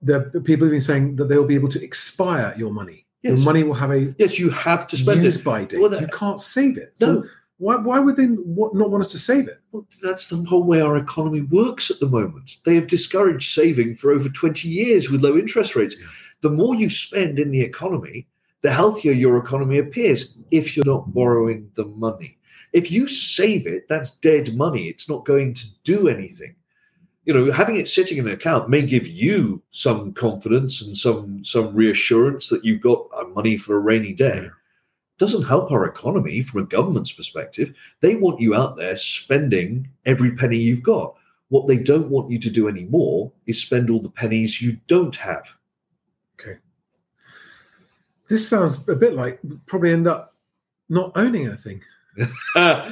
the, 0.01 0.21
people 0.45 0.67
have 0.67 0.71
been 0.73 0.81
saying 0.81 1.17
that 1.17 1.25
they'll 1.25 1.47
be 1.47 1.57
able 1.57 1.69
to 1.71 1.83
expire 1.83 2.55
your 2.57 2.73
money. 2.73 3.07
Yes. 3.23 3.39
Your 3.39 3.45
money 3.45 3.63
will 3.63 3.75
have 3.75 3.91
a 3.93 4.15
yes, 4.19 4.39
you 4.39 4.51
have 4.51 4.87
to 4.89 4.97
spend 4.97 5.23
use 5.23 5.37
it. 5.37 5.45
by 5.45 5.65
date. 5.65 5.81
Well, 5.81 5.91
that- 5.91 6.01
you 6.01 6.09
can't 6.09 6.41
save 6.41 6.77
it. 6.77 6.95
No. 7.01 7.23
So 7.23 7.29
why, 7.63 7.77
why 7.77 8.01
would 8.01 8.17
they 8.17 8.27
not 8.27 8.75
want 8.75 9.05
us 9.05 9.13
to 9.13 9.19
save 9.21 9.47
it? 9.47 9.61
Well, 9.71 9.87
that's 10.03 10.27
the 10.27 10.43
whole 10.43 10.65
way 10.65 10.81
our 10.81 10.97
economy 10.97 11.43
works 11.43 11.93
at 11.93 12.01
the 12.01 12.09
moment. 12.09 12.57
They 12.65 12.75
have 12.75 12.89
discouraged 12.89 13.55
saving 13.55 13.95
for 13.95 14.11
over 14.11 14.29
20 14.29 14.69
years 14.69 15.11
with 15.11 15.23
low 15.23 15.39
interest 15.39 15.77
rates. 15.77 15.95
Yeah. 15.97 16.09
The 16.41 16.51
more 16.51 16.75
you 16.75 16.91
spend 16.91 17.39
in 17.39 17.53
the 17.53 17.61
economy, 17.61 18.27
the 18.63 18.73
healthier 18.73 19.13
your 19.13 19.37
economy 19.37 19.79
appears 19.79 20.37
if 20.51 20.77
you're 20.77 20.85
not 20.85 21.15
borrowing 21.15 21.71
the 21.77 21.85
money. 21.85 22.37
If 22.73 22.91
you 22.91 23.07
save 23.07 23.69
it, 23.69 23.89
that's 23.89 24.17
dead 24.17 24.57
money. 24.57 24.89
It's 24.89 25.09
not 25.09 25.25
going 25.25 25.55
to 25.55 25.67
do 25.85 26.09
anything. 26.09 26.57
You 27.27 27.35
know, 27.35 27.53
having 27.53 27.77
it 27.77 27.87
sitting 27.87 28.19
in 28.19 28.27
an 28.27 28.35
account 28.35 28.71
may 28.71 28.83
give 28.83 29.07
you 29.07 29.63
some 29.71 30.13
confidence 30.15 30.83
and 30.83 30.99
some 30.99 31.45
some 31.45 31.73
reassurance 31.73 32.49
that 32.49 32.65
you've 32.65 32.81
got 32.81 33.07
uh, 33.17 33.29
money 33.29 33.57
for 33.57 33.77
a 33.77 33.79
rainy 33.79 34.13
day. 34.15 34.41
Yeah. 34.43 34.49
Doesn't 35.23 35.45
help 35.45 35.71
our 35.71 35.87
economy 35.87 36.43
from 36.43 36.63
a 36.63 36.67
government's 36.67 37.13
perspective. 37.13 37.73
They 38.01 38.17
want 38.17 38.41
you 38.41 38.57
out 38.57 38.77
there 38.77 38.97
spending 38.97 39.89
every 40.05 40.33
penny 40.33 40.59
you've 40.59 40.83
got. 40.83 41.15
What 41.49 41.69
they 41.69 41.77
don't 41.77 42.09
want 42.09 42.33
you 42.33 42.41
to 42.41 42.51
do 42.51 42.67
anymore 42.67 43.31
is 43.47 43.63
spend 43.63 43.89
all 43.89 44.01
the 44.01 44.11
pennies 44.11 44.61
you 44.61 44.79
don't 44.89 45.15
have. 45.15 45.47
Okay. 46.41 46.59
This 48.29 48.49
sounds 48.49 48.83
a 48.89 48.97
bit 48.97 49.15
like 49.15 49.39
probably 49.67 49.93
end 49.93 50.09
up 50.09 50.35
not 50.89 51.13
owning 51.15 51.47
anything. 51.47 51.83
yeah, 52.17 52.27
I 52.57 52.91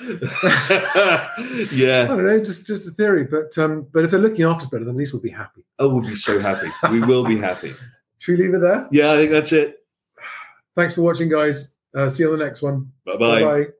don't 2.07 2.27
know, 2.27 2.45
just 2.45 2.64
just 2.64 2.87
a 2.87 2.93
theory. 2.93 3.25
But 3.25 3.59
um, 3.59 3.88
but 3.90 4.05
if 4.05 4.12
they're 4.12 4.21
looking 4.21 4.45
after 4.45 4.62
us 4.62 4.71
better, 4.71 4.85
then 4.85 4.95
at 4.95 4.99
least 4.99 5.12
we'll 5.12 5.21
be 5.21 5.31
happy. 5.31 5.64
Oh, 5.81 5.88
we'll 5.88 6.09
be 6.09 6.14
so 6.14 6.38
happy. 6.38 6.71
We 6.93 7.01
will 7.01 7.25
be 7.25 7.38
happy. 7.38 7.73
Should 8.19 8.38
we 8.38 8.45
leave 8.45 8.55
it 8.55 8.61
there? 8.61 8.87
Yeah, 8.93 9.14
I 9.14 9.16
think 9.16 9.33
that's 9.33 9.51
it. 9.51 9.85
Thanks 10.77 10.95
for 10.95 11.03
watching, 11.03 11.29
guys. 11.29 11.75
Uh, 11.94 12.09
see 12.09 12.22
you 12.22 12.33
on 12.33 12.38
the 12.38 12.44
next 12.44 12.62
one. 12.62 12.92
Bye 13.05 13.16
bye. 13.16 13.40
Bye-bye. 13.42 13.70